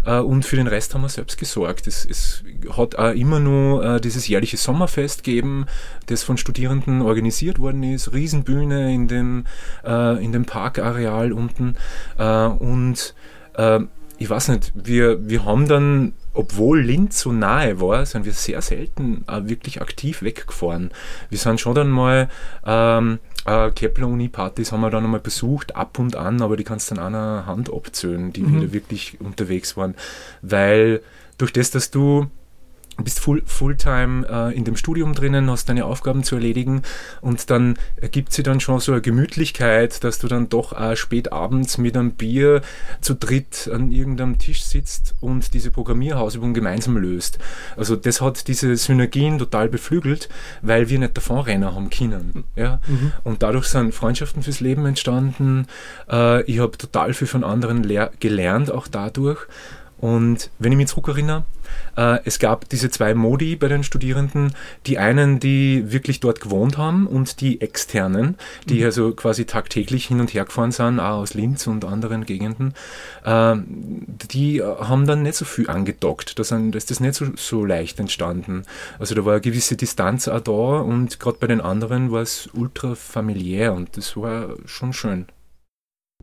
äh, 0.06 0.18
und 0.18 0.44
für 0.44 0.56
den 0.56 0.66
Rest 0.66 0.94
haben 0.94 1.02
wir 1.02 1.08
selbst 1.08 1.38
gesorgt. 1.38 1.86
Es, 1.86 2.04
es 2.04 2.42
hat 2.76 2.96
auch 2.96 3.12
immer 3.12 3.40
nur 3.40 3.84
äh, 3.84 4.00
dieses 4.00 4.28
jährliche 4.28 4.56
Sommerfest 4.56 5.24
gegeben, 5.24 5.66
das 6.06 6.22
von 6.22 6.38
Studierenden 6.38 7.02
organisiert 7.02 7.58
worden 7.58 7.82
ist, 7.82 8.12
Riesenbühne 8.12 8.92
in 8.92 9.08
dem, 9.08 9.44
äh, 9.84 10.24
in 10.24 10.32
dem 10.32 10.44
Parkareal 10.44 11.32
unten 11.32 11.76
äh, 12.18 12.46
und 12.46 13.14
ich 14.18 14.30
weiß 14.30 14.48
nicht, 14.48 14.72
wir, 14.74 15.28
wir 15.28 15.44
haben 15.44 15.66
dann 15.66 16.12
obwohl 16.38 16.80
Linz 16.80 17.18
so 17.18 17.32
nahe 17.32 17.80
war, 17.80 18.06
sind 18.06 18.24
wir 18.24 18.32
sehr 18.32 18.62
selten 18.62 19.24
äh, 19.26 19.48
wirklich 19.48 19.82
aktiv 19.82 20.22
weggefahren. 20.22 20.92
Wir 21.30 21.38
sind 21.38 21.60
schon 21.60 21.74
dann 21.74 21.90
mal 21.90 22.28
ähm, 22.64 23.18
äh, 23.44 23.72
Kepler-Uni-Partys 23.72 24.70
haben 24.70 24.82
wir 24.82 24.90
dann 24.90 25.04
einmal 25.04 25.18
besucht, 25.18 25.74
ab 25.74 25.98
und 25.98 26.14
an, 26.14 26.40
aber 26.40 26.56
die 26.56 26.62
kannst 26.62 26.90
du 26.90 26.94
dann 26.94 27.04
an 27.04 27.14
einer 27.16 27.46
Hand 27.46 27.72
abzählen, 27.72 28.32
die 28.32 28.42
mhm. 28.42 28.60
wieder 28.60 28.72
wirklich 28.72 29.20
unterwegs 29.20 29.76
waren. 29.76 29.96
Weil 30.40 31.02
durch 31.38 31.52
das, 31.52 31.72
dass 31.72 31.90
du 31.90 32.28
bist 33.04 33.20
full, 33.20 33.42
fulltime 33.46 34.26
äh, 34.28 34.56
in 34.56 34.64
dem 34.64 34.76
Studium 34.76 35.14
drinnen, 35.14 35.50
hast 35.50 35.68
deine 35.68 35.84
Aufgaben 35.84 36.24
zu 36.24 36.34
erledigen 36.34 36.82
und 37.20 37.50
dann 37.50 37.78
ergibt 37.96 38.32
sich 38.32 38.44
dann 38.44 38.60
schon 38.60 38.80
so 38.80 38.92
eine 38.92 39.00
Gemütlichkeit, 39.00 40.02
dass 40.02 40.18
du 40.18 40.28
dann 40.28 40.48
doch 40.48 40.72
auch 40.72 40.96
spät 40.96 41.32
abends 41.32 41.78
mit 41.78 41.96
einem 41.96 42.12
Bier 42.12 42.62
zu 43.00 43.14
dritt 43.14 43.70
an 43.72 43.90
irgendeinem 43.90 44.38
Tisch 44.38 44.64
sitzt 44.64 45.14
und 45.20 45.54
diese 45.54 45.70
Programmierhausübung 45.70 46.54
gemeinsam 46.54 46.96
löst. 46.96 47.38
Also 47.76 47.96
das 47.96 48.20
hat 48.20 48.48
diese 48.48 48.76
Synergien 48.76 49.38
total 49.38 49.68
beflügelt, 49.68 50.28
weil 50.62 50.88
wir 50.88 50.98
nicht 50.98 51.16
davonrennen 51.16 51.74
haben 51.74 51.90
können. 51.90 52.44
Ja? 52.56 52.80
Mhm. 52.86 53.12
Und 53.24 53.42
dadurch 53.42 53.66
sind 53.66 53.94
Freundschaften 53.94 54.42
fürs 54.42 54.60
Leben 54.60 54.86
entstanden. 54.86 55.66
Äh, 56.10 56.42
ich 56.42 56.58
habe 56.58 56.76
total 56.76 57.14
viel 57.14 57.28
von 57.28 57.44
anderen 57.44 57.86
gelernt, 58.18 58.70
auch 58.70 58.88
dadurch. 58.88 59.46
Und 59.98 60.50
wenn 60.58 60.72
ich 60.72 60.78
mich 60.78 60.88
zurückerinnere, 60.88 61.44
äh, 61.96 62.20
es 62.24 62.38
gab 62.38 62.68
diese 62.68 62.90
zwei 62.90 63.14
Modi 63.14 63.56
bei 63.56 63.68
den 63.68 63.82
Studierenden, 63.82 64.54
die 64.86 64.98
einen, 64.98 65.40
die 65.40 65.90
wirklich 65.90 66.20
dort 66.20 66.40
gewohnt 66.40 66.78
haben 66.78 67.06
und 67.06 67.40
die 67.40 67.60
externen, 67.60 68.36
die 68.68 68.80
mhm. 68.80 68.84
also 68.84 69.12
quasi 69.12 69.44
tagtäglich 69.44 70.06
hin 70.06 70.20
und 70.20 70.32
her 70.32 70.44
gefahren 70.44 70.70
sind, 70.70 71.00
auch 71.00 71.18
aus 71.18 71.34
Linz 71.34 71.66
und 71.66 71.84
anderen 71.84 72.24
Gegenden, 72.26 72.74
äh, 73.24 73.56
die 74.30 74.62
haben 74.62 75.06
dann 75.06 75.22
nicht 75.22 75.36
so 75.36 75.44
viel 75.44 75.68
angedockt. 75.68 76.38
Da 76.38 76.42
ist 76.42 76.90
das 76.90 77.00
nicht 77.00 77.14
so, 77.14 77.26
so 77.36 77.64
leicht 77.64 77.98
entstanden. 77.98 78.62
Also 78.98 79.14
da 79.14 79.24
war 79.24 79.32
eine 79.32 79.40
gewisse 79.40 79.76
Distanz 79.76 80.28
auch 80.28 80.40
da 80.40 80.52
und 80.52 81.18
gerade 81.18 81.38
bei 81.40 81.48
den 81.48 81.60
anderen 81.60 82.12
war 82.12 82.22
es 82.22 82.48
ultra 82.52 82.94
familiär 82.94 83.72
und 83.72 83.96
das 83.96 84.16
war 84.16 84.54
schon 84.66 84.92
schön. 84.92 85.26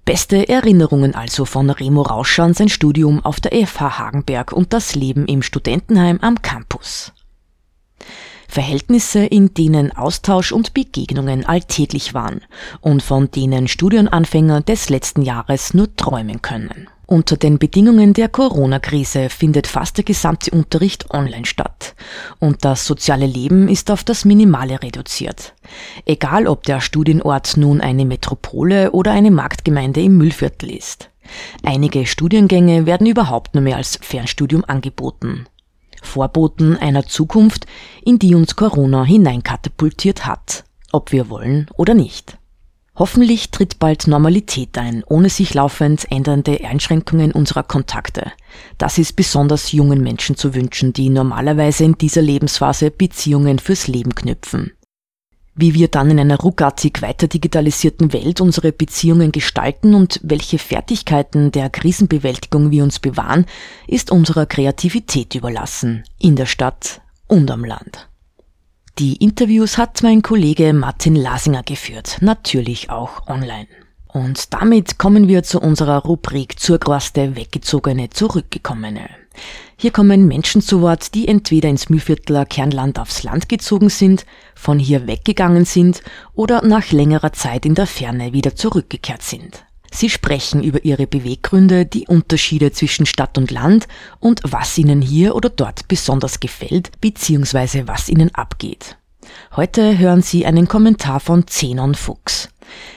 Beste 0.06 0.47
Erinnerungen 0.47 1.16
also 1.16 1.45
von 1.45 1.68
Remo 1.72 2.03
Rauscher 2.03 2.43
an 2.43 2.53
sein 2.53 2.70
Studium 2.70 3.26
auf 3.26 3.39
der 3.39 3.66
FH 3.66 3.97
Hagenberg 3.97 4.53
und 4.53 4.72
das 4.72 4.93
Leben 4.93 5.26
im 5.26 5.41
Studentenheim 5.41 6.20
am 6.22 6.43
Campus. 6.43 7.12
Verhältnisse, 8.47 9.26
in 9.26 9.56
denen 9.56 9.91
Austausch 9.91 10.51
und 10.51 10.76
Begegnungen 10.76 11.43
alltäglich 11.43 12.14
waren 12.14 12.41
und 12.82 13.01
von 13.01 13.32
denen 13.32 13.68
Studienanfänger 13.68 14.62
des 14.62 14.89
letzten 14.89 15.24
Jahres 15.24 15.74
nur 15.74 15.95
träumen 15.95 16.43
können. 16.43 16.88
Unter 17.08 17.38
den 17.38 17.60
Bedingungen 17.60 18.14
der 18.14 18.30
Corona-Krise 18.30 19.30
findet 19.30 19.68
fast 19.68 19.97
der 19.97 20.03
gesamte 20.03 20.51
Unterricht 20.51 21.12
online 21.12 21.45
statt. 21.45 21.95
Und 22.39 22.66
das 22.66 22.86
soziale 22.86 23.28
Leben 23.28 23.68
ist 23.68 23.91
auf 23.91 24.03
das 24.03 24.26
Minimale 24.26 24.82
reduziert. 24.82 25.53
Egal 26.06 26.47
ob 26.47 26.64
der 26.64 26.82
Studienort 26.82 27.58
nun 27.58 27.80
eine 27.80 28.06
Metropole 28.06 28.91
oder 28.91 29.12
eine 29.12 29.32
Marktgemeinde 29.32 30.01
im 30.01 30.18
Müllviertel 30.18 30.72
ist. 30.72 31.12
Einige 31.64 32.06
Studiengänge 32.06 32.86
werden 32.86 33.08
überhaupt 33.08 33.53
nur 33.53 33.64
mehr 33.64 33.78
als 33.78 33.99
Fernstudium 34.01 34.64
angeboten. 34.66 35.47
Vorboten 36.01 36.78
einer 36.78 37.06
Zukunft, 37.06 37.66
in 38.03 38.20
die 38.20 38.36
uns 38.36 38.56
Corona 38.56 39.03
hineinkatapultiert 39.03 40.26
hat, 40.26 40.64
ob 40.91 41.12
wir 41.12 41.30
wollen 41.30 41.68
oder 41.76 41.93
nicht. 41.93 42.38
Hoffentlich 42.98 43.52
tritt 43.52 43.78
bald 43.80 44.08
Normalität 44.08 44.78
ein, 44.78 45.04
ohne 45.08 45.30
sich 45.30 45.54
laufend 45.54 46.10
ändernde 46.10 46.64
Einschränkungen 46.64 47.34
unserer 47.34 47.64
Kontakte. 47.64 48.32
Das 48.78 48.98
ist 48.98 49.18
besonders 49.18 49.74
jungen 49.74 50.02
Menschen 50.02 50.38
zu 50.38 50.56
wünschen, 50.56 50.93
die 50.93 51.10
normalerweise 51.10 51.84
in 51.84 51.98
dieser 51.98 52.22
Lebensphase 52.22 52.91
Beziehungen 52.91 53.60
fürs 53.60 53.88
Leben 53.88 54.16
knüpfen. 54.16 54.72
Wie 55.56 55.74
wir 55.74 55.89
dann 55.89 56.10
in 56.10 56.20
einer 56.20 56.39
ruckartig 56.39 57.02
weiter 57.02 57.28
digitalisierten 57.28 58.14
Welt 58.14 58.39
unsere 58.39 58.72
Beziehungen 58.72 59.34
gestalten 59.34 59.93
und 59.93 60.22
welche 60.24 60.58
Fertigkeiten 60.58 61.52
der 61.52 61.70
Krisenbewältigung 61.70 62.72
wir 62.72 62.84
uns 62.84 63.00
bewahren, 63.00 63.46
ist 63.88 64.10
unserer 64.10 64.46
Kreativität 64.46 65.36
überlassen, 65.36 66.04
in 66.18 66.36
der 66.38 66.46
Stadt 66.46 67.02
und 67.28 67.52
am 67.52 67.66
Land. 67.66 68.10
Die 68.98 69.18
Interviews 69.18 69.78
hat 69.78 70.04
mein 70.04 70.22
Kollege 70.22 70.72
Martin 70.72 71.18
Lasinger 71.18 71.64
geführt, 71.64 72.20
natürlich 72.22 72.89
auch 72.89 73.28
online. 73.28 73.68
Und 74.08 74.54
damit 74.54 74.98
kommen 74.98 75.28
wir 75.28 75.43
zu 75.43 75.60
unserer 75.60 75.98
Rubrik 75.98 76.58
Zurgraste 76.58 77.36
Weggezogene 77.36 78.10
Zurückgekommene. 78.10 79.10
Hier 79.76 79.91
kommen 79.91 80.30
Menschen 80.30 80.62
zu 80.62 80.80
Wort, 80.80 81.14
die 81.14 81.28
entweder 81.28 81.68
ins 81.68 81.89
Mühlviertler 81.89 82.46
Kernland 82.46 82.98
aufs 82.98 83.24
Land 83.24 83.50
gezogen 83.50 83.89
sind, 83.89 84.26
von 84.56 84.80
hier 84.80 85.08
weggegangen 85.08 85.66
sind 85.66 86.02
oder 86.34 86.66
nach 86.66 86.93
längerer 86.93 87.34
Zeit 87.34 87.66
in 87.66 87.76
der 87.76 87.88
Ferne 87.88 88.32
wieder 88.32 88.56
zurückgekehrt 88.56 89.24
sind. 89.24 89.66
Sie 89.96 90.10
sprechen 90.10 90.62
über 90.62 90.84
ihre 90.84 91.08
Beweggründe, 91.08 91.86
die 91.86 92.06
Unterschiede 92.06 92.74
zwischen 92.74 93.06
Stadt 93.06 93.38
und 93.38 93.50
Land 93.50 93.88
und 94.20 94.41
was 94.43 94.78
ihnen 94.78 95.02
hier 95.02 95.36
oder 95.36 95.48
dort 95.50 95.88
besonders 95.88 96.41
gefällt 96.41 96.91
bzw. 97.00 97.84
was 97.86 98.10
ihnen 98.10 98.36
abgeht. 98.36 98.98
Heute 99.56 99.98
hören 99.98 100.22
Sie 100.22 100.46
einen 100.46 100.68
Kommentar 100.68 101.22
von 101.22 101.48
Zenon 101.48 101.96
Fuchs. 101.96 102.50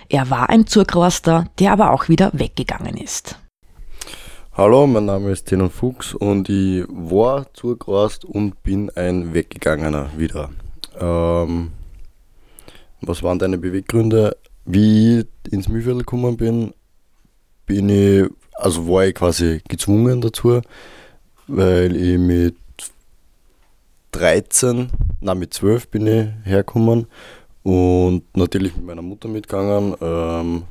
Er 0.09 0.29
war 0.29 0.51
ein 0.51 0.67
Zurgroaster, 0.67 1.49
der 1.61 1.71
aber 1.71 1.93
auch 1.93 2.09
wieder 2.09 2.33
weggegangen 2.33 2.97
ist. 2.97 3.39
Hallo, 4.55 4.89
mein 4.89 5.05
Name 5.05 5.31
ist 5.31 5.49
Zenon 5.49 5.71
Fuchs 5.71 6.15
und 6.15 6.49
ich 6.49 6.85
war 6.89 7.47
Zurgroast 7.55 8.25
und 8.25 8.65
bin 8.65 8.91
ein 8.97 9.35
Weggegangener 9.35 10.11
wieder. 10.17 10.51
Ähm, 10.99 11.71
was 13.03 13.23
waren 13.23 13.39
deine 13.39 13.57
Beweggründe? 13.57 14.37
Wie 14.65 15.21
ich 15.21 15.53
ins 15.53 15.69
Mühlviertel 15.69 16.01
gekommen 16.01 16.37
bin, 16.37 16.75
bin 17.69 17.89
ich, 17.91 18.29
also 18.55 18.89
war 18.89 19.07
ich 19.07 19.15
quasi 19.15 19.61
gezwungen 19.69 20.21
dazu, 20.21 20.61
weil 21.47 21.95
ich 21.95 22.19
mit 22.19 22.57
13, 24.13 24.91
nein 25.21 25.39
mit 25.39 25.55
12 25.55 25.89
bin 25.89 26.07
ich 26.07 26.27
hergekommen 26.45 27.07
und 27.63 28.23
natürlich 28.37 28.75
mit 28.75 28.87
meiner 28.87 29.03
Mutter 29.03 29.29
mitgegangen. 29.29 29.95
Ähm, 30.01 30.65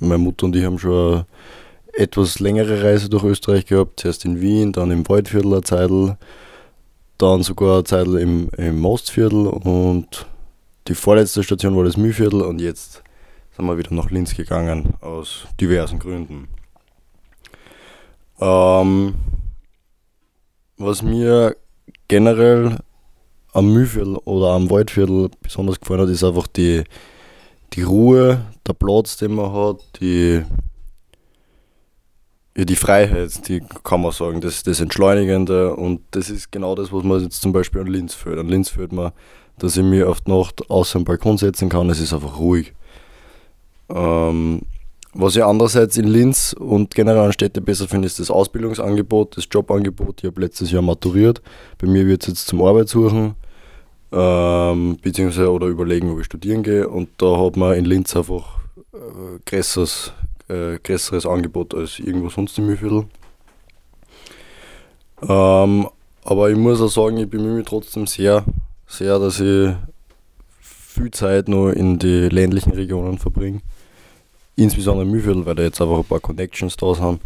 meine 0.00 0.18
Mutter 0.18 0.46
und 0.46 0.56
ich 0.56 0.64
haben 0.64 0.78
schon 0.78 1.14
eine 1.14 1.26
etwas 1.92 2.40
längere 2.40 2.82
Reise 2.82 3.08
durch 3.08 3.24
Österreich 3.24 3.66
gehabt, 3.66 4.00
zuerst 4.00 4.24
in 4.24 4.40
Wien, 4.40 4.72
dann 4.72 4.90
im 4.90 5.08
Waldviertel 5.08 5.52
eine 5.52 5.62
Zeitl, 5.62 6.16
dann 7.18 7.42
sogar 7.42 7.74
eine 7.74 7.84
Zeitl 7.84 8.18
im, 8.18 8.50
im 8.56 8.80
Mostviertel 8.80 9.46
und 9.46 10.26
die 10.88 10.94
vorletzte 10.94 11.42
Station 11.42 11.76
war 11.76 11.84
das 11.84 11.96
Mühlviertel 11.96 12.42
und 12.42 12.60
jetzt 12.60 13.02
sind 13.60 13.68
wir 13.68 13.76
wieder 13.76 13.94
nach 13.94 14.10
Linz 14.10 14.34
gegangen, 14.34 14.94
aus 15.02 15.46
diversen 15.60 15.98
Gründen. 15.98 16.48
Ähm, 18.40 19.14
was 20.78 21.02
mir 21.02 21.56
generell 22.08 22.78
am 23.52 23.70
Mühlviertel 23.70 24.16
oder 24.24 24.52
am 24.52 24.70
Waldviertel 24.70 25.28
besonders 25.42 25.78
gefallen 25.78 26.00
hat, 26.00 26.08
ist 26.08 26.24
einfach 26.24 26.46
die, 26.46 26.84
die 27.74 27.82
Ruhe, 27.82 28.46
der 28.66 28.72
Platz, 28.72 29.18
den 29.18 29.34
man 29.34 29.52
hat, 29.52 29.82
die, 30.00 30.42
ja, 32.56 32.64
die 32.64 32.76
Freiheit, 32.76 33.46
die 33.46 33.60
kann 33.84 34.00
man 34.00 34.12
sagen, 34.12 34.40
das, 34.40 34.62
das 34.62 34.80
Entschleunigende 34.80 35.76
und 35.76 36.00
das 36.12 36.30
ist 36.30 36.50
genau 36.50 36.74
das, 36.74 36.90
was 36.94 37.04
man 37.04 37.22
jetzt 37.22 37.42
zum 37.42 37.52
Beispiel 37.52 37.82
an 37.82 37.88
Linz 37.88 38.14
führt. 38.14 38.38
An 38.38 38.48
Linz 38.48 38.70
führt 38.70 38.92
man, 38.92 39.12
dass 39.58 39.76
ich 39.76 39.84
mir 39.84 40.08
auf 40.08 40.22
die 40.22 40.30
Nacht 40.30 40.70
außer 40.70 40.98
dem 40.98 41.04
Balkon 41.04 41.36
setzen 41.36 41.68
kann, 41.68 41.90
es 41.90 42.00
ist 42.00 42.14
einfach 42.14 42.38
ruhig. 42.38 42.72
Ähm, 43.90 44.62
was 45.12 45.34
ich 45.34 45.44
andererseits 45.44 45.96
in 45.96 46.06
Linz 46.06 46.52
und 46.52 46.94
generell 46.94 47.24
an 47.24 47.32
Städte 47.32 47.60
besser 47.60 47.88
finde, 47.88 48.06
ist 48.06 48.20
das 48.20 48.30
Ausbildungsangebot, 48.30 49.36
das 49.36 49.48
Jobangebot. 49.50 50.20
Ich 50.20 50.26
habe 50.26 50.40
letztes 50.40 50.70
Jahr 50.70 50.82
maturiert. 50.82 51.42
Bei 51.78 51.88
mir 51.88 52.06
wird 52.06 52.22
es 52.22 52.28
jetzt 52.28 52.46
zum 52.46 52.62
Arbeit 52.62 52.88
suchen, 52.88 53.34
ähm, 54.12 54.98
beziehungsweise 55.02 55.50
oder 55.50 55.66
überlegen, 55.66 56.12
ob 56.12 56.20
ich 56.20 56.26
studieren 56.26 56.62
gehe. 56.62 56.88
Und 56.88 57.08
da 57.18 57.36
hat 57.44 57.56
man 57.56 57.74
in 57.74 57.86
Linz 57.86 58.14
einfach 58.14 58.60
äh, 58.92 59.40
größeres, 59.46 60.12
äh, 60.48 60.78
größeres 60.78 61.26
Angebot 61.26 61.74
als 61.74 61.98
irgendwo 61.98 62.28
sonst 62.28 62.56
im 62.58 62.66
Mühlviertel. 62.66 63.06
Ähm, 65.28 65.88
aber 66.22 66.50
ich 66.50 66.56
muss 66.56 66.80
auch 66.80 66.88
sagen, 66.88 67.16
ich 67.16 67.28
bemühe 67.28 67.54
mich 67.54 67.66
trotzdem 67.66 68.06
sehr, 68.06 68.44
sehr, 68.86 69.18
dass 69.18 69.40
ich 69.40 69.72
viel 70.60 71.10
Zeit 71.10 71.48
noch 71.48 71.70
in 71.70 71.98
die 71.98 72.28
ländlichen 72.28 72.72
Regionen 72.72 73.18
verbringe 73.18 73.60
insbesondere 74.56 75.06
Mühlviertel, 75.06 75.46
weil 75.46 75.54
da 75.54 75.62
jetzt 75.62 75.80
einfach 75.80 75.98
ein 75.98 76.04
paar 76.04 76.20
Connections 76.20 76.76
da 76.76 76.94
sind, 76.94 77.20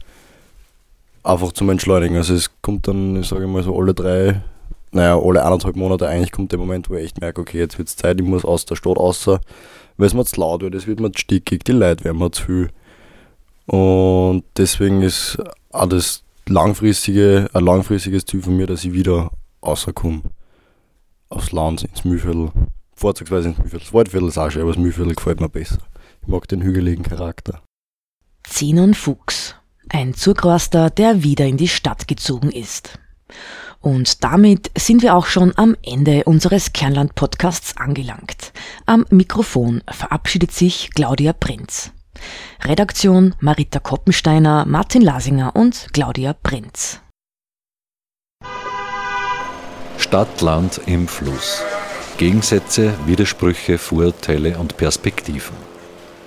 einfach 1.22 1.52
zum 1.52 1.70
Entschleunigen. 1.70 2.16
Also 2.16 2.34
es 2.34 2.50
kommt 2.62 2.86
dann, 2.88 3.16
ich 3.16 3.28
sage 3.28 3.46
mal 3.46 3.62
so 3.62 3.76
alle 3.76 3.94
drei, 3.94 4.42
naja, 4.92 5.18
alle 5.18 5.44
eineinhalb 5.44 5.76
Monate 5.76 6.08
eigentlich 6.08 6.32
kommt 6.32 6.52
der 6.52 6.58
Moment, 6.58 6.88
wo 6.88 6.94
ich 6.94 7.04
echt 7.04 7.20
merke, 7.20 7.40
okay, 7.40 7.58
jetzt 7.58 7.78
wird 7.78 7.88
es 7.88 7.96
Zeit, 7.96 8.20
ich 8.20 8.26
muss 8.26 8.44
aus 8.44 8.64
der 8.64 8.76
Stadt 8.76 8.96
raus, 8.96 9.26
weil 9.26 10.06
es 10.06 10.14
mir 10.14 10.24
zu 10.24 10.40
laut 10.40 10.62
wird, 10.62 10.74
es 10.74 10.86
wird 10.86 11.00
mir 11.00 11.12
zu 11.12 11.20
stickig, 11.20 11.64
die 11.64 11.72
Leute 11.72 12.04
werden 12.04 12.18
mir 12.18 12.30
zu 12.30 12.44
viel. 12.44 12.68
Und 13.66 14.44
deswegen 14.56 15.02
ist 15.02 15.38
auch 15.72 15.88
das 15.88 16.22
langfristige, 16.46 17.48
ein 17.52 17.64
langfristiges 17.64 18.26
Ziel 18.26 18.42
von 18.42 18.56
mir, 18.56 18.66
dass 18.66 18.84
ich 18.84 18.92
wieder 18.92 19.30
rauskomme. 19.64 20.22
Aufs 21.30 21.52
Land, 21.52 21.84
ins 21.84 22.04
Mühlviertel. 22.04 22.50
Vorzugsweise 22.94 23.48
ins 23.48 23.58
Mühlviertel. 23.58 23.86
Das 23.86 23.94
Waldviertel 23.94 24.28
ist 24.28 24.38
auch 24.38 24.50
schön, 24.50 24.62
aber 24.62 24.72
das 24.72 24.80
Mühlviertel 24.80 25.14
gefällt 25.14 25.40
mir 25.40 25.48
besser. 25.48 25.78
Ich 26.24 26.28
mag 26.28 26.48
den 26.48 26.62
hügeligen 26.62 27.04
Charakter. 27.04 27.60
Zenon 28.44 28.94
Fuchs, 28.94 29.56
ein 29.90 30.14
Zurgroaster, 30.14 30.88
der 30.88 31.22
wieder 31.22 31.44
in 31.44 31.58
die 31.58 31.68
Stadt 31.68 32.08
gezogen 32.08 32.50
ist. 32.50 32.98
Und 33.80 34.24
damit 34.24 34.70
sind 34.74 35.02
wir 35.02 35.16
auch 35.16 35.26
schon 35.26 35.52
am 35.56 35.76
Ende 35.82 36.24
unseres 36.24 36.72
Kernland-Podcasts 36.72 37.76
angelangt. 37.76 38.54
Am 38.86 39.04
Mikrofon 39.10 39.82
verabschiedet 39.86 40.50
sich 40.50 40.92
Claudia 40.94 41.34
Prinz. 41.34 41.92
Redaktion 42.62 43.34
Marita 43.40 43.78
Koppensteiner, 43.78 44.64
Martin 44.64 45.02
Lasinger 45.02 45.54
und 45.54 45.88
Claudia 45.92 46.32
Prinz. 46.32 47.00
Stadt, 49.98 50.40
Land 50.40 50.80
im 50.86 51.06
Fluss. 51.06 51.62
Gegensätze, 52.16 52.94
Widersprüche, 53.04 53.76
Vorurteile 53.76 54.56
und 54.58 54.78
Perspektiven. 54.78 55.73